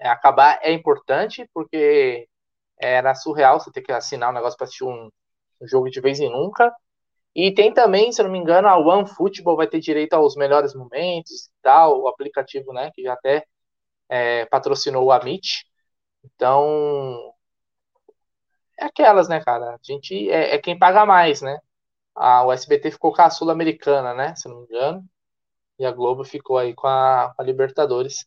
[0.01, 2.29] acabar é importante, porque
[2.79, 5.11] era surreal você ter que assinar um negócio para assistir um,
[5.61, 6.73] um jogo de vez em nunca.
[7.35, 10.75] E tem também, se não me engano, a One Football vai ter direito aos melhores
[10.75, 13.45] momentos e tal, o aplicativo, né, que já até
[14.09, 15.67] é, patrocinou o Amit.
[16.25, 17.35] Então,
[18.79, 19.75] é aquelas, né, cara?
[19.75, 21.59] A gente é, é quem paga mais, né?
[22.15, 25.05] A, o SBT ficou com a Sul-Americana, né, se não me engano.
[25.79, 28.27] E a Globo ficou aí com a, com a Libertadores.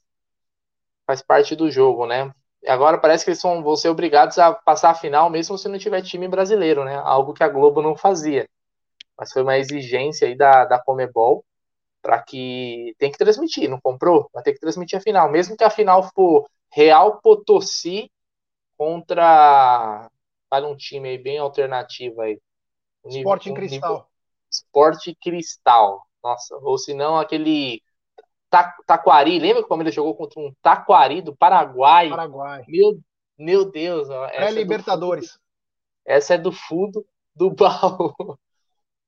[1.08, 2.32] Faz parte do jogo, né?
[2.62, 5.68] E agora parece que eles vão, vão ser obrigados a passar a final mesmo se
[5.68, 6.97] não tiver time brasileiro, né?
[6.97, 8.47] Algo que a Globo não fazia
[9.18, 11.43] mas foi uma exigência aí da, da Comebol
[12.01, 14.30] para que tem que transmitir, não comprou?
[14.32, 18.12] Vai ter que transmitir a final, mesmo que a final for Real Potosí
[18.78, 20.10] contra
[20.49, 22.39] para um time aí bem alternativo aí.
[23.05, 24.10] Esporte Cristal.
[24.49, 26.08] Esporte Cristal.
[26.24, 27.82] Nossa, ou se não aquele
[28.49, 32.09] Taquari, lembra que o Palmeiras jogou contra um Taquari do Paraguai?
[32.09, 32.63] Paraguai.
[32.67, 32.99] Meu,
[33.37, 34.09] meu Deus.
[34.31, 35.37] É Libertadores.
[36.05, 38.13] É essa é do fundo do baú.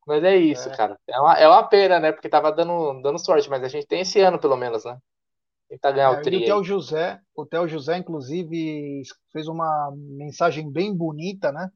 [0.05, 0.75] Mas é isso, é.
[0.75, 0.99] cara.
[1.07, 2.11] É uma, é uma pena, né?
[2.11, 4.97] Porque tava dando, dando sorte, mas a gente tem esse ano, pelo menos, né?
[5.69, 6.37] Tentar ganhar é, o tri.
[6.37, 11.69] O Theo José, o Theo José, inclusive, fez uma mensagem bem bonita, né?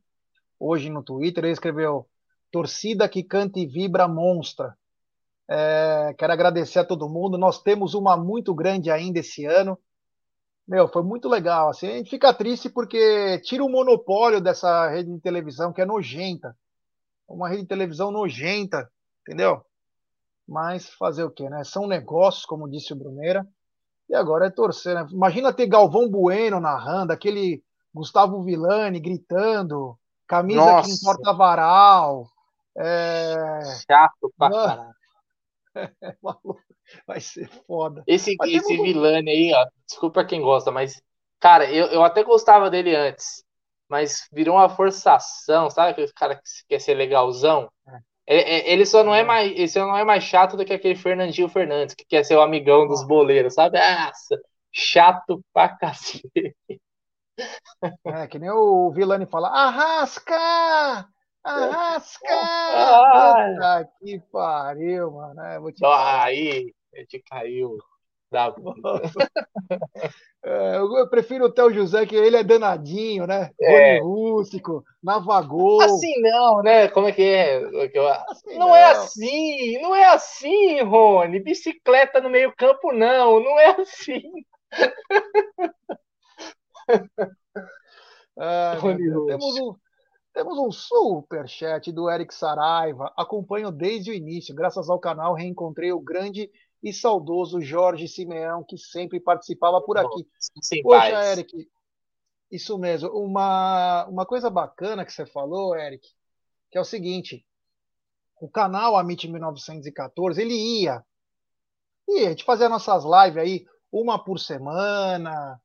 [0.59, 2.07] Hoje no Twitter, ele escreveu:
[2.51, 4.76] torcida que canta e vibra monstra.
[5.56, 7.38] É, quero agradecer a todo mundo.
[7.38, 9.78] Nós temos uma muito grande ainda esse ano.
[10.68, 11.70] Meu, foi muito legal.
[11.70, 15.86] Assim, a gente fica triste porque tira o monopólio dessa rede de televisão que é
[15.86, 16.56] nojenta
[17.28, 18.89] uma rede de televisão nojenta,
[19.22, 19.62] entendeu?
[20.47, 21.64] Mas fazer o quê, né?
[21.64, 23.47] São negócios, como disse o Bruneira,
[24.10, 25.08] e agora é torcer, né?
[25.12, 29.97] Imagina ter Galvão Bueno narrando, aquele Gustavo Villani gritando,
[30.28, 30.89] camisa Nossa.
[30.89, 32.28] que importa varal.
[32.78, 33.36] É...
[33.88, 35.03] Chato pra caralho.
[37.08, 38.04] Vai ser foda.
[38.08, 41.02] Esse, esse Villani aí, ó, desculpa quem gosta, mas,
[41.40, 43.44] cara, eu, eu até gostava dele antes,
[43.90, 45.92] mas virou uma forçação, sabe?
[45.92, 47.70] Aquele cara que quer ser legalzão.
[47.88, 48.72] É.
[48.72, 50.96] Ele só não é, é mais, ele só não é mais chato do que aquele
[50.96, 53.78] Fernandinho Fernandes, que quer ser o amigão dos boleiros, sabe?
[53.78, 54.40] Nossa,
[54.72, 56.24] chato pra cacete.
[58.06, 61.08] É, que nem o Vilani fala, arrasca!
[61.44, 62.28] Arrasca!
[63.54, 65.41] Puta que pariu, mano.
[65.41, 67.78] É, vou te Aí, a gente caiu.
[70.46, 73.52] É, eu prefiro o Theo José, que ele é danadinho, né?
[73.62, 74.00] É.
[74.02, 75.82] rústico, navagou.
[75.82, 76.89] Assim não, né?
[76.89, 77.64] Como é que é?
[78.28, 81.39] Assim não, não, é assim, não é assim, Rony.
[81.39, 84.22] Bicicleta no meio campo, não, não é assim.
[88.38, 89.76] ah, temos, um,
[90.34, 93.14] temos um superchat do Eric Saraiva.
[93.16, 94.56] Acompanho desde o início.
[94.56, 96.50] Graças ao canal, reencontrei o grande
[96.82, 100.28] e saudoso Jorge Simeão, que sempre participava por aqui.
[100.62, 101.38] Sim, Poxa, paz.
[101.38, 101.70] Eric,
[102.52, 103.10] isso mesmo.
[103.10, 106.06] Uma, uma coisa bacana que você falou, Eric,
[106.72, 107.46] que é o seguinte:
[108.42, 111.06] o canal Amit 1914, ele ia.
[112.08, 115.62] E a gente fazia nossas lives aí, uma por semana.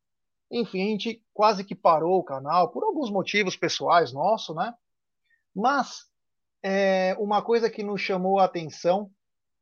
[0.50, 4.74] Enfim, a gente quase que parou o canal, por alguns motivos pessoais nossos, né?
[5.54, 6.06] Mas
[6.62, 9.10] é, uma coisa que nos chamou a atenção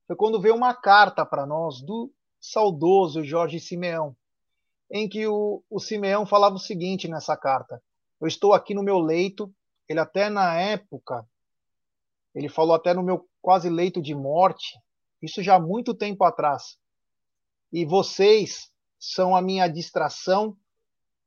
[0.06, 4.16] foi quando veio uma carta para nós do saudoso Jorge Simeão,
[4.90, 7.82] em que o, o Simeão falava o seguinte nessa carta:
[8.20, 9.52] Eu estou aqui no meu leito.
[9.88, 11.24] Ele até na época,
[12.34, 14.76] ele falou até no meu quase leito de morte,
[15.22, 16.76] isso já há muito tempo atrás.
[17.72, 18.68] E vocês
[18.98, 20.56] são a minha distração,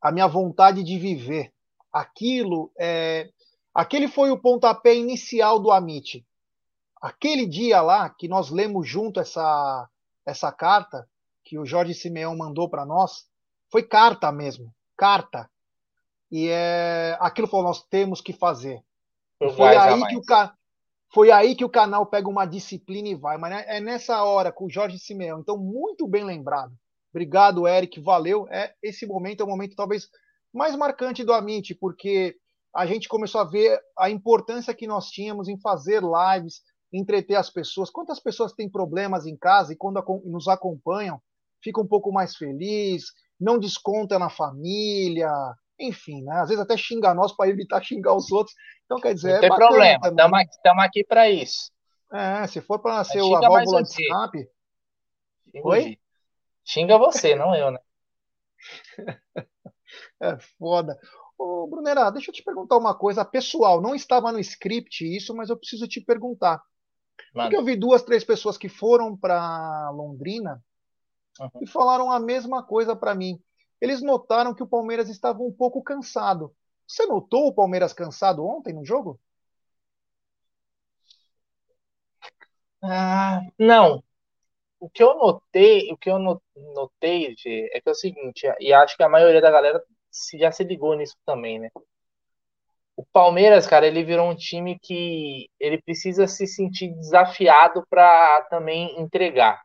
[0.01, 1.53] a minha vontade de viver.
[1.91, 3.29] Aquilo é,
[3.73, 6.25] aquele foi o pontapé inicial do Amit
[7.01, 9.87] aquele dia lá que nós lemos junto essa,
[10.25, 11.07] essa carta
[11.43, 13.25] que o Jorge Simeão mandou para nós,
[13.71, 15.49] foi carta mesmo, carta.
[16.31, 18.83] E é, aquilo foi nós temos que fazer.
[19.55, 20.21] foi aí que o
[21.11, 23.35] foi aí que o canal pega uma disciplina e vai.
[23.37, 25.39] Mas é nessa hora com o Jorge Simeão.
[25.39, 26.71] Então, muito bem lembrado.
[27.13, 27.99] Obrigado, Eric.
[27.99, 28.47] Valeu.
[28.49, 30.09] É, esse momento é o momento talvez
[30.53, 32.35] mais marcante do Amit, porque
[32.75, 36.61] a gente começou a ver a importância que nós tínhamos em fazer lives,
[36.93, 37.89] entreter as pessoas.
[37.89, 41.21] Quantas pessoas têm problemas em casa e quando nos acompanham,
[41.63, 43.05] fica um pouco mais feliz,
[43.39, 45.31] não desconta na família,
[45.79, 46.41] enfim, né?
[46.41, 48.55] Às vezes até xinga nós para evitar xingar os outros.
[48.85, 51.71] Então, quer dizer, não é tem problema, estamos aqui para isso.
[52.11, 54.47] É, se for para ser a válvula de escape.
[55.63, 55.97] Oi?
[56.69, 57.79] Xinga você, não eu, né?
[60.21, 60.99] é foda.
[61.35, 63.81] Ô, Brunera, deixa eu te perguntar uma coisa pessoal.
[63.81, 66.61] Não estava no script isso, mas eu preciso te perguntar.
[67.33, 70.63] Porque eu vi duas, três pessoas que foram para Londrina
[71.39, 71.49] uhum.
[71.59, 73.41] e falaram a mesma coisa para mim.
[73.81, 76.55] Eles notaram que o Palmeiras estava um pouco cansado.
[76.87, 79.19] Você notou o Palmeiras cansado ontem no jogo?
[82.83, 84.03] Ah, não.
[84.79, 88.73] O que eu notei, o que eu notei, Gê, é que é o seguinte, e
[88.73, 89.83] acho que a maioria da galera
[90.35, 91.69] já se ligou nisso também, né?
[92.99, 98.99] o Palmeiras, cara, ele virou um time que ele precisa se sentir desafiado para também
[98.99, 99.61] entregar.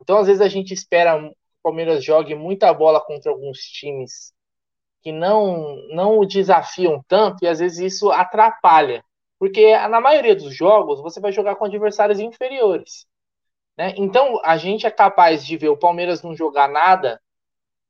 [0.00, 4.32] Então, às vezes a gente espera que o Palmeiras jogue muita bola contra alguns times
[5.02, 9.04] que não não o desafiam tanto e às vezes isso atrapalha,
[9.38, 13.06] porque na maioria dos jogos você vai jogar com adversários inferiores,
[13.76, 13.94] né?
[13.96, 17.20] Então, a gente é capaz de ver o Palmeiras não jogar nada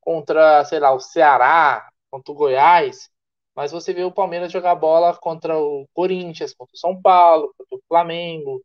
[0.01, 3.09] contra, sei lá, o Ceará, contra o Goiás,
[3.55, 7.77] mas você vê o Palmeiras jogar bola contra o Corinthians, contra o São Paulo, contra
[7.77, 8.61] o Flamengo,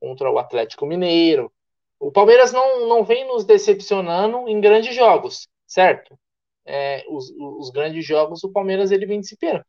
[0.00, 1.52] contra o Atlético Mineiro.
[1.98, 6.18] O Palmeiras não, não vem nos decepcionando em grandes jogos, certo?
[6.64, 9.20] É, os, os, grandes jogos, o Palmeiras ele vem.
[9.20, 9.64] Tivemos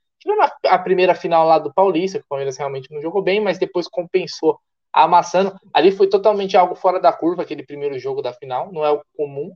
[0.45, 3.57] a, a primeira final lá do Paulista, que o Palmeiras realmente não jogou bem, mas
[3.57, 4.59] depois compensou
[4.93, 5.55] amassando.
[5.73, 9.01] Ali foi totalmente algo fora da curva, aquele primeiro jogo da final, não é o
[9.15, 9.53] comum.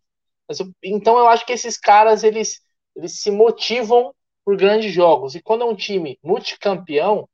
[0.47, 2.61] Mas, então eu acho que esses caras, eles,
[2.95, 4.13] eles se motivam
[4.43, 5.35] por grandes jogos.
[5.35, 7.27] E quando é um time multicampeão,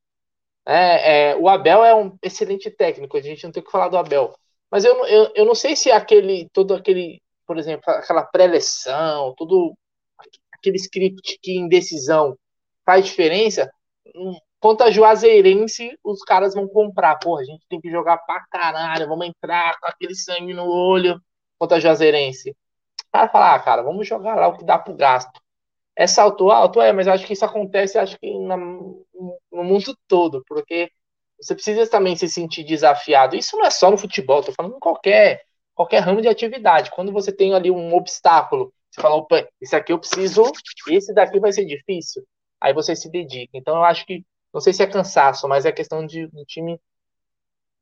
[0.66, 3.98] é, é, o Abel é um excelente técnico, a gente não tem que falar do
[3.98, 4.34] Abel.
[4.70, 9.76] Mas eu, eu, eu não sei se aquele, todo aquele, por exemplo, aquela pré-eleção, todo
[10.52, 12.36] aquele script que indecisão
[12.86, 13.70] faz diferença.
[14.62, 17.16] Contra Juazeirense, os caras vão comprar.
[17.18, 21.20] Porra, a gente tem que jogar pra caralho, vamos entrar com aquele sangue no olho
[21.58, 22.50] contra Juazeirense.
[22.50, 25.40] O cara fala, ah, cara, vamos jogar lá o que dá pro gasto.
[25.96, 26.80] É salto alto?
[26.80, 30.88] É, mas acho que isso acontece acho que na, no mundo todo, porque
[31.40, 33.34] você precisa também se sentir desafiado.
[33.34, 35.42] Isso não é só no futebol, estou falando em qualquer,
[35.74, 36.92] qualquer ramo de atividade.
[36.92, 40.44] Quando você tem ali um obstáculo, você fala, opa, esse aqui eu preciso,
[40.88, 42.22] esse daqui vai ser difícil.
[42.60, 43.50] Aí você se dedica.
[43.54, 46.80] Então eu acho que, não sei se é cansaço, mas é questão de, do time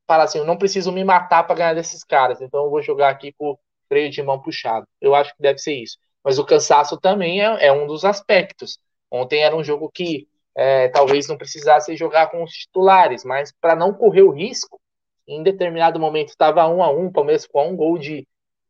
[0.06, 3.10] falar assim, eu não preciso me matar para ganhar desses caras, então eu vou jogar
[3.10, 3.56] aqui com
[3.88, 4.86] freio de mão puxado.
[5.00, 5.98] Eu acho que deve ser isso.
[6.22, 8.78] Mas o cansaço também é, é um dos aspectos.
[9.10, 13.74] Ontem era um jogo que é, talvez não precisasse jogar com os titulares, mas para
[13.74, 14.80] não correr o risco,
[15.26, 18.26] em determinado momento estava um a um, o Palmeiras com um gol de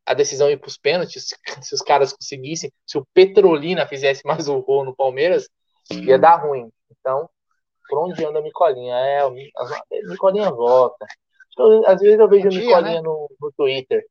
[0.07, 1.28] a decisão ir para os pênaltis,
[1.62, 5.48] se os caras conseguissem, se o Petrolina fizesse mais um gol no Palmeiras,
[5.90, 6.70] ia dar ruim.
[6.90, 7.28] Então,
[7.91, 8.95] por onde anda a Micolinha?
[8.95, 9.30] É, a
[10.09, 11.05] Micolinha volta.
[11.86, 13.01] Às vezes eu vejo a Micolinha né?
[13.03, 14.07] no, no Twitter.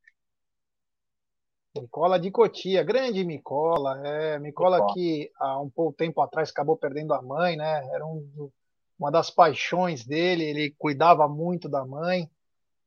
[1.76, 7.14] Micola de Cotia, grande Micola, é, Micola que há um pouco tempo atrás acabou perdendo
[7.14, 7.88] a mãe, né?
[7.94, 8.52] Era um,
[9.00, 12.30] uma das paixões dele, ele cuidava muito da mãe.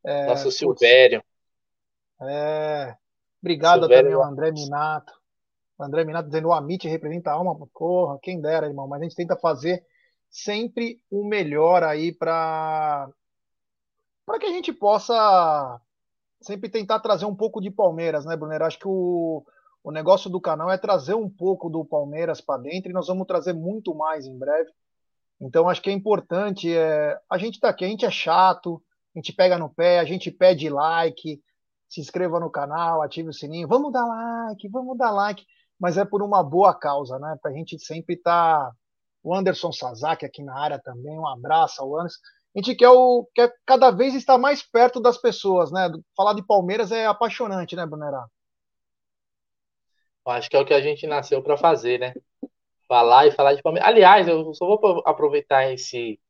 [0.05, 1.23] É, Nosso Silvério.
[2.21, 2.95] É,
[3.41, 5.13] obrigado Silvério também ao André Minato.
[5.79, 9.05] O André Minato dizendo o Amit representa a alma, porra, quem dera, irmão, mas a
[9.05, 9.85] gente tenta fazer
[10.33, 13.09] sempre o melhor aí para
[14.25, 15.81] para que a gente possa
[16.41, 18.63] sempre tentar trazer um pouco de Palmeiras, né, Brunner?
[18.63, 19.45] Acho que o,
[19.85, 23.27] o negócio do canal é trazer um pouco do Palmeiras para dentro e nós vamos
[23.27, 24.71] trazer muito mais em breve.
[25.39, 26.75] Então acho que é importante.
[26.75, 28.83] É, a gente tá aqui, a gente é chato,
[29.15, 31.43] a gente pega no pé, a gente pede like,
[31.89, 35.45] se inscreva no canal, ative o sininho, vamos dar like, vamos dar like,
[35.79, 37.37] mas é por uma boa causa, né?
[37.43, 38.71] Para a gente sempre estar.
[38.71, 38.73] Tá...
[39.23, 42.19] O Anderson Sazaki aqui na área também, um abraço ao Anderson
[42.55, 45.91] a gente quer, o, quer cada vez estar mais perto das pessoas, né?
[46.15, 48.27] Falar de Palmeiras é apaixonante, né, Brunerá?
[50.27, 52.15] Acho que é o que a gente nasceu para fazer, né?
[52.87, 53.89] Falar e falar de Palmeiras.
[53.89, 56.21] Aliás, eu só vou aproveitar esse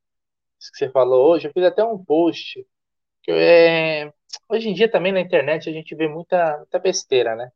[0.71, 1.49] que você falou hoje.
[1.49, 2.65] Eu fiz até um post.
[3.23, 4.13] Que é...
[4.49, 7.51] Hoje em dia também na internet a gente vê muita, muita besteira, né?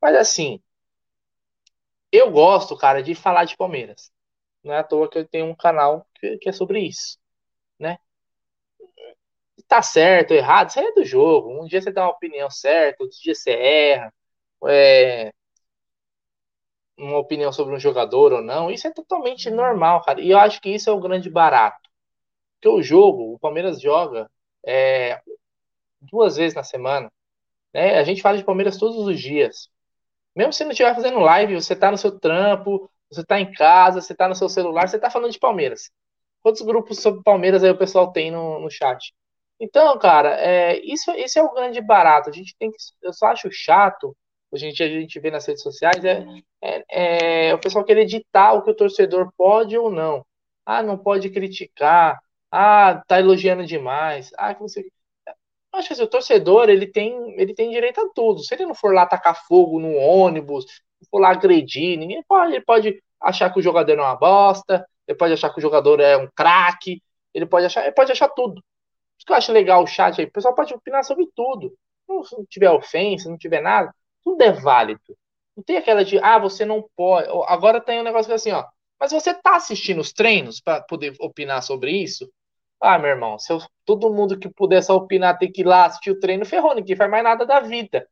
[0.00, 0.60] Mas assim,
[2.12, 4.12] eu gosto, cara, de falar de Palmeiras.
[4.64, 7.18] Não é à toa que eu tenho um canal que, que é sobre isso
[7.78, 7.98] né?
[9.68, 11.62] Tá certo, errado, isso aí é do jogo.
[11.62, 14.12] Um dia você dá uma opinião certa, outro dia você erra.
[14.66, 15.32] É,
[16.96, 20.20] uma opinião sobre um jogador ou não, isso é totalmente normal, cara.
[20.20, 21.90] E eu acho que isso é o grande barato.
[22.56, 24.30] Porque o jogo, o Palmeiras joga
[24.66, 25.20] é,
[26.00, 27.12] duas vezes na semana.
[27.74, 27.98] Né?
[27.98, 29.70] A gente fala de Palmeiras todos os dias.
[30.36, 34.00] Mesmo se não estiver fazendo live, você tá no seu trampo, você tá em casa,
[34.00, 35.90] você tá no seu celular, você tá falando de Palmeiras.
[36.42, 39.14] Quantos grupos sobre Palmeiras aí o pessoal tem no, no chat?
[39.58, 42.28] Então, cara, é, isso, isso é o grande barato.
[42.28, 42.76] A gente tem que.
[43.02, 44.16] Eu só acho chato,
[44.52, 46.24] a gente, a gente vê nas redes sociais, é,
[46.62, 50.24] é, é o pessoal querer editar o que o torcedor pode ou não.
[50.66, 52.18] Ah, não pode criticar.
[52.50, 54.30] Ah, tá elogiando demais.
[54.38, 54.84] Ah, que você.
[55.72, 58.44] Acho que assim, o torcedor ele tem, ele tem direito a tudo.
[58.44, 60.64] Se ele não for lá tacar fogo no ônibus,
[61.10, 62.52] for lá agredir, ninguém pode.
[62.54, 66.00] Ele pode achar que o jogador é uma bosta, ele pode achar que o jogador
[66.00, 67.02] é um craque,
[67.32, 68.62] ele pode achar, ele pode achar tudo.
[69.16, 71.72] Isso que eu acho legal o chat aí, o pessoal pode opinar sobre tudo.
[72.24, 75.00] Se não tiver ofensa, não tiver nada, tudo é válido.
[75.56, 77.28] Não tem aquela de, ah, você não pode.
[77.46, 78.64] Agora tem um negócio é assim, ó.
[78.98, 82.30] Mas você tá assistindo os treinos para poder opinar sobre isso?
[82.80, 86.10] Ah, meu irmão, se eu, todo mundo que pudesse opinar ter que ir lá assistir
[86.10, 88.06] o treino, ferrou, ninguém faz mais nada da vida.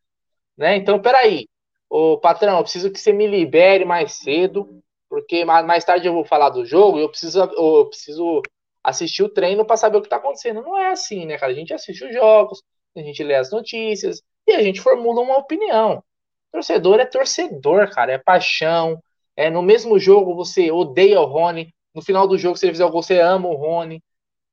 [0.57, 0.77] Né?
[0.77, 1.49] Então, peraí.
[1.95, 6.25] Ô, patrão, eu preciso que você me libere mais cedo porque mais tarde eu vou
[6.25, 8.41] falar do jogo e eu preciso, eu preciso
[8.83, 10.63] assistir o treino para saber o que está acontecendo.
[10.63, 11.53] Não é assim, né, cara?
[11.53, 12.63] A gente assiste os jogos,
[12.97, 16.03] a gente lê as notícias e a gente formula uma opinião.
[16.51, 18.99] Torcedor é torcedor, cara, é paixão.
[19.37, 22.87] É no mesmo jogo você odeia o Rony, no final do jogo se ele fizer
[22.87, 24.03] o gol você ama o Rony.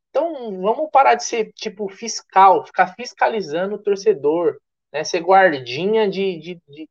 [0.09, 4.57] Então vamos parar de ser tipo fiscal, ficar fiscalizando o torcedor,
[4.91, 5.05] né?
[5.05, 6.89] Ser guardinha de, de, de,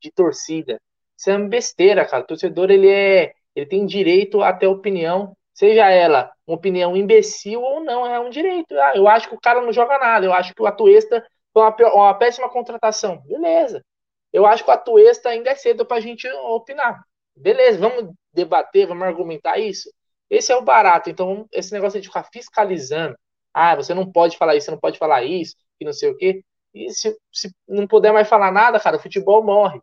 [0.00, 0.80] de, torcida.
[1.16, 2.22] Isso é uma besteira, cara.
[2.22, 3.34] O torcedor, ele é.
[3.54, 8.30] Ele tem direito a ter opinião, seja ela uma opinião imbecil ou não, é um
[8.30, 8.72] direito.
[8.78, 11.62] Ah, eu acho que o cara não joga nada, eu acho que o Atuesta foi
[11.62, 13.20] uma, uma péssima contratação.
[13.22, 13.84] Beleza.
[14.32, 17.02] Eu acho que o Atuesta ainda é cedo pra gente opinar.
[17.36, 19.90] Beleza, vamos debater, vamos argumentar isso.
[20.28, 21.10] Esse é o barato.
[21.10, 23.16] Então, esse negócio de ficar fiscalizando.
[23.52, 26.16] Ah, você não pode falar isso, você não pode falar isso, e não sei o
[26.16, 26.44] quê.
[26.72, 29.80] E se, se não puder mais falar nada, cara, o futebol morre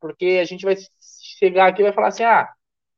[0.00, 0.76] porque a gente vai
[1.38, 2.48] chegar aqui e vai falar assim: ah,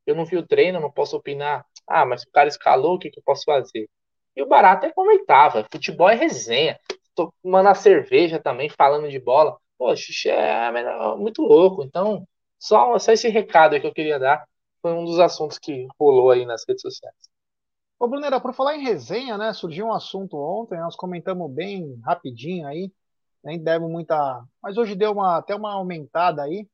[0.07, 1.65] eu não vi o treino, não posso opinar.
[1.87, 3.89] Ah, mas o cara escalou, o que, que eu posso fazer?
[4.37, 6.79] E o barato é comentável, futebol é resenha.
[7.15, 9.59] Tô tomando a cerveja também, falando de bola.
[9.79, 10.71] Poxa, é
[11.17, 11.83] muito louco.
[11.85, 12.27] Então,
[12.59, 14.47] só, só esse recado que eu queria dar.
[14.81, 17.15] foi um dos assuntos que rolou aí nas redes sociais.
[17.99, 19.53] Ô, Brunera, por falar em resenha, né?
[19.53, 22.91] Surgiu um assunto ontem, nós comentamos bem rapidinho aí,
[23.45, 24.45] nem demos muita.
[24.63, 26.67] Mas hoje deu uma, até uma aumentada aí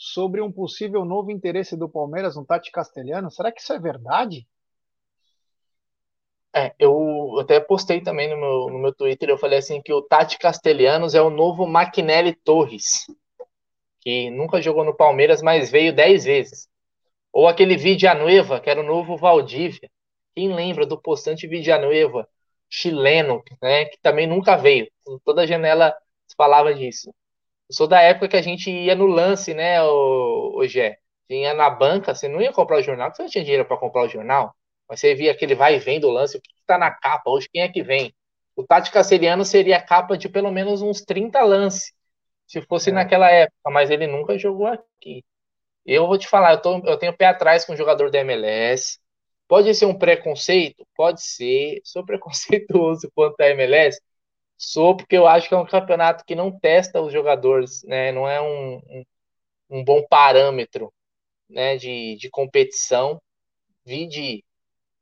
[0.00, 3.30] sobre um possível novo interesse do Palmeiras no Tati Castelhano.
[3.30, 4.48] Será que isso é verdade?
[6.56, 10.00] É, eu até postei também no meu, no meu Twitter, eu falei assim que o
[10.00, 13.06] Tati Castelhanos é o novo Maquinelli Torres,
[14.00, 16.66] que nunca jogou no Palmeiras, mas veio dez vezes.
[17.30, 19.90] Ou aquele Villanueva, que era o novo Valdívia.
[20.34, 22.26] Quem lembra do postante Villanueva,
[22.70, 24.90] chileno, né, que também nunca veio.
[25.26, 25.94] Toda janela
[26.34, 27.12] falava disso.
[27.70, 30.98] Eu sou da época que a gente ia no lance, né, o, o Gé?
[31.28, 34.02] Tinha na banca, você não ia comprar o jornal, você não tinha dinheiro para comprar
[34.02, 34.52] o jornal.
[34.88, 37.48] Mas você via aquele vai e vem do lance, o que está na capa, hoje
[37.48, 38.12] quem é que vem?
[38.56, 41.92] O Tati Casseriano seria a capa de pelo menos uns 30 lances,
[42.44, 42.92] se fosse é.
[42.92, 45.24] naquela época, mas ele nunca jogou aqui.
[45.86, 48.98] Eu vou te falar, eu, tô, eu tenho pé atrás com o jogador da MLS.
[49.46, 50.84] Pode ser um preconceito?
[50.96, 51.80] Pode ser.
[51.84, 54.00] Sou preconceituoso quanto à MLS?
[54.62, 58.12] Sou, porque eu acho que é um campeonato que não testa os jogadores, né?
[58.12, 59.04] Não é um, um,
[59.70, 60.92] um bom parâmetro
[61.48, 63.20] né, de, de competição.
[63.86, 64.44] Vi de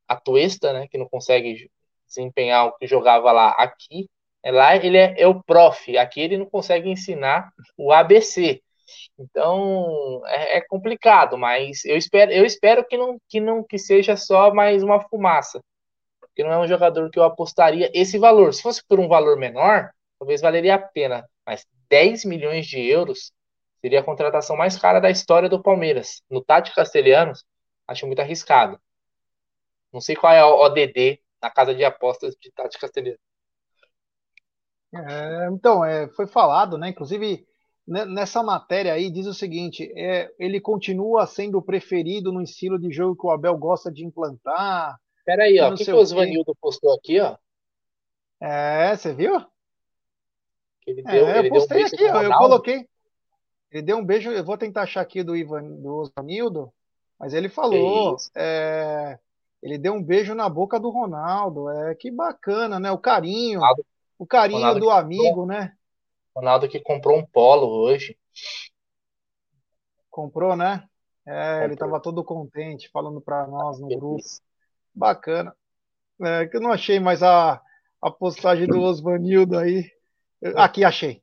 [0.07, 1.69] a Tuesta, né, que não consegue
[2.07, 4.09] desempenhar o que jogava lá aqui.
[4.45, 8.63] É lá ele é, é, o prof, aqui ele não consegue ensinar o ABC.
[9.19, 14.17] Então é, é, complicado, mas eu espero, eu espero que não, que não que seja
[14.17, 15.61] só mais uma fumaça,
[16.39, 18.55] porque não é um jogador que eu apostaria esse valor.
[18.55, 23.33] Se fosse por um valor menor, talvez valeria a pena, mas 10 milhões de euros
[23.81, 26.23] seria a contratação mais cara da história do Palmeiras.
[26.31, 27.45] No Tati Castelhanos,
[27.89, 28.79] acho muito arriscado.
[29.93, 33.19] Não sei qual é o ODD na casa de apostas de Tati Castelhano.
[34.95, 36.91] É, então, é, foi falado, né?
[36.91, 37.45] Inclusive,
[37.85, 43.21] nessa matéria aí diz o seguinte: é, ele continua sendo preferido no estilo de jogo
[43.21, 44.97] que o Abel gosta de implantar.
[45.29, 47.37] Peraí, ó, o que, que o Osvanildo postou aqui, ó?
[48.41, 49.39] É, você viu?
[50.87, 52.89] Ele deu, é, ele eu postei um aqui, ó, eu coloquei.
[53.71, 56.73] Ele deu um beijo, eu vou tentar achar aqui do Ivan, do Osvanildo,
[57.19, 58.17] mas ele falou.
[58.35, 59.19] É,
[59.63, 61.69] ele deu um beijo na boca do Ronaldo.
[61.69, 62.91] É que bacana, né?
[62.91, 63.61] O carinho.
[63.61, 63.87] Ronaldo,
[64.19, 65.77] o carinho Ronaldo do amigo, comprou, né?
[66.35, 68.17] Ronaldo que comprou um polo hoje.
[70.09, 70.89] Comprou, né?
[71.27, 71.65] É, comprou.
[71.65, 74.25] ele estava todo contente falando para nós no grupo.
[74.95, 75.55] Bacana.
[76.21, 77.61] É, que eu não achei mais a,
[78.03, 79.91] a postagem do Osvanildo aí.
[80.57, 81.23] Aqui achei.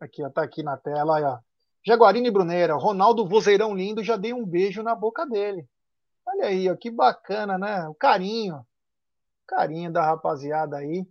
[0.00, 1.38] Aqui, ó, tá aqui na tela, ó.
[1.84, 5.68] Jaguarino e Bruneira, Ronaldo vozeirão lindo, já dei um beijo na boca dele.
[6.26, 7.88] Olha aí, ó, que bacana, né?
[7.88, 8.56] O carinho.
[8.56, 11.06] O carinho da rapaziada aí.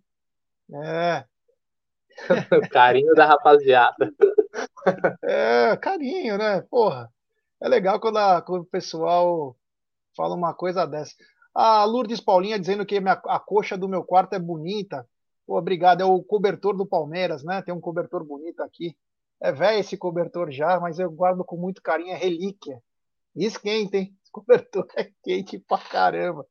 [0.73, 1.25] É.
[2.65, 4.13] o carinho da rapaziada.
[5.23, 6.61] É, carinho, né?
[6.61, 7.11] Porra.
[7.61, 9.55] É legal quando, a, quando o pessoal
[10.15, 11.13] fala uma coisa dessa.
[11.53, 15.07] A Lourdes Paulinha dizendo que minha, a coxa do meu quarto é bonita.
[15.45, 16.01] Pô, obrigado.
[16.01, 17.61] É o cobertor do Palmeiras, né?
[17.61, 18.95] Tem um cobertor bonito aqui.
[19.41, 22.13] É velho esse cobertor já, mas eu guardo com muito carinho.
[22.13, 22.81] É relíquia.
[23.35, 24.15] Esquenta, hein?
[24.31, 26.45] cobertor é quente pra caramba.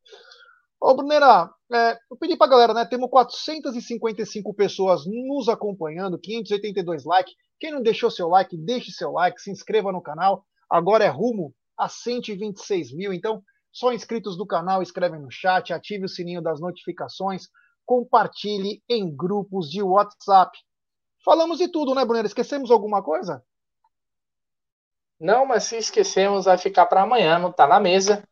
[0.81, 2.85] Ô, Brunera, é, eu pedi pra galera, né?
[2.85, 7.35] Temos 455 pessoas nos acompanhando, 582 likes.
[7.59, 10.45] Quem não deixou seu like, deixe seu like, se inscreva no canal.
[10.71, 13.13] Agora é rumo a 126 mil.
[13.13, 17.49] Então, só inscritos do canal, escrevem no chat, ative o sininho das notificações,
[17.87, 20.59] compartilhe em grupos de WhatsApp.
[21.25, 22.27] Falamos de tudo, né, Brunera?
[22.27, 23.45] Esquecemos alguma coisa?
[25.19, 28.27] Não, mas se esquecemos, vai ficar para amanhã, não está na mesa.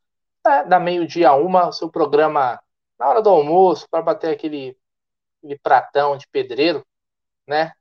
[0.46, 2.58] É, da meio-dia a uma, o seu programa
[2.98, 4.76] na hora do almoço, para bater aquele,
[5.38, 6.84] aquele pratão de pedreiro,
[7.46, 7.72] né?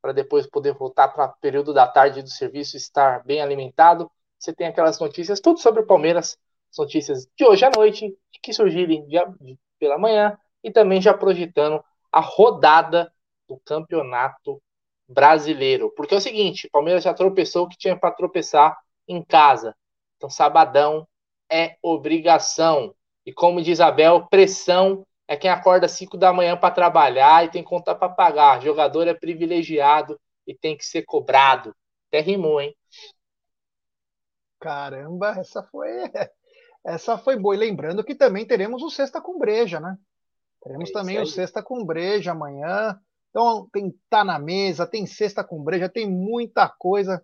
[0.00, 4.10] Para depois poder voltar para o período da tarde do serviço estar bem alimentado.
[4.38, 6.38] Você tem aquelas notícias, tudo sobre o Palmeiras,
[6.78, 9.06] notícias de hoje à noite, que surgirem
[9.78, 11.82] pela manhã, e também já projetando
[12.12, 13.12] a rodada
[13.48, 14.60] do campeonato
[15.08, 15.92] brasileiro.
[15.96, 18.76] Porque é o seguinte, o Palmeiras já tropeçou o que tinha para tropeçar
[19.08, 19.74] em casa.
[20.16, 21.06] Então, sabadão
[21.50, 22.94] é obrigação.
[23.24, 27.50] E como diz Abel, pressão é quem acorda às 5 da manhã para trabalhar e
[27.50, 28.62] tem conta para pagar.
[28.62, 31.74] Jogador é privilegiado e tem que ser cobrado.
[32.08, 32.74] Até rimou, hein?
[34.60, 35.88] Caramba, essa foi
[36.86, 37.54] essa foi boa.
[37.54, 39.96] E lembrando que também teremos o Sexta com Breja, né?
[40.62, 42.98] Teremos é também o Sexta com Breja amanhã.
[43.36, 47.22] Então, tem tá na mesa, tem cesta com breja, tem muita coisa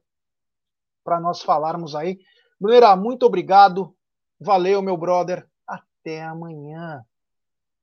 [1.03, 2.19] para nós falarmos aí.
[2.61, 3.97] Brunera, muito obrigado.
[4.39, 5.49] Valeu, meu brother.
[5.67, 7.03] Até amanhã.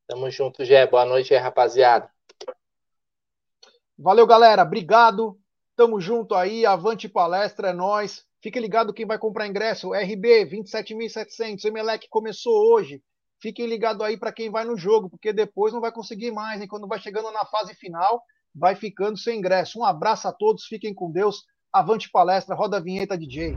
[0.06, 0.86] Tamo junto, Gé.
[0.86, 2.08] Boa noite rapaziada.
[3.98, 4.62] Valeu, galera.
[4.62, 5.40] Obrigado.
[5.76, 6.68] Tamo junto aí.
[6.68, 8.29] Avante palestra, é nós.
[8.42, 9.92] Fique ligado quem vai comprar ingresso.
[9.94, 11.66] RB 27.700.
[11.66, 13.02] Emelec começou hoje.
[13.42, 16.62] Fiquem ligados aí para quem vai no jogo, porque depois não vai conseguir mais.
[16.62, 16.68] Hein?
[16.68, 18.22] Quando vai chegando na fase final,
[18.56, 19.80] vai ficando sem ingresso.
[19.80, 21.44] Um abraço a todos, fiquem com Deus.
[21.72, 23.56] Avante palestra, roda a vinheta, DJ.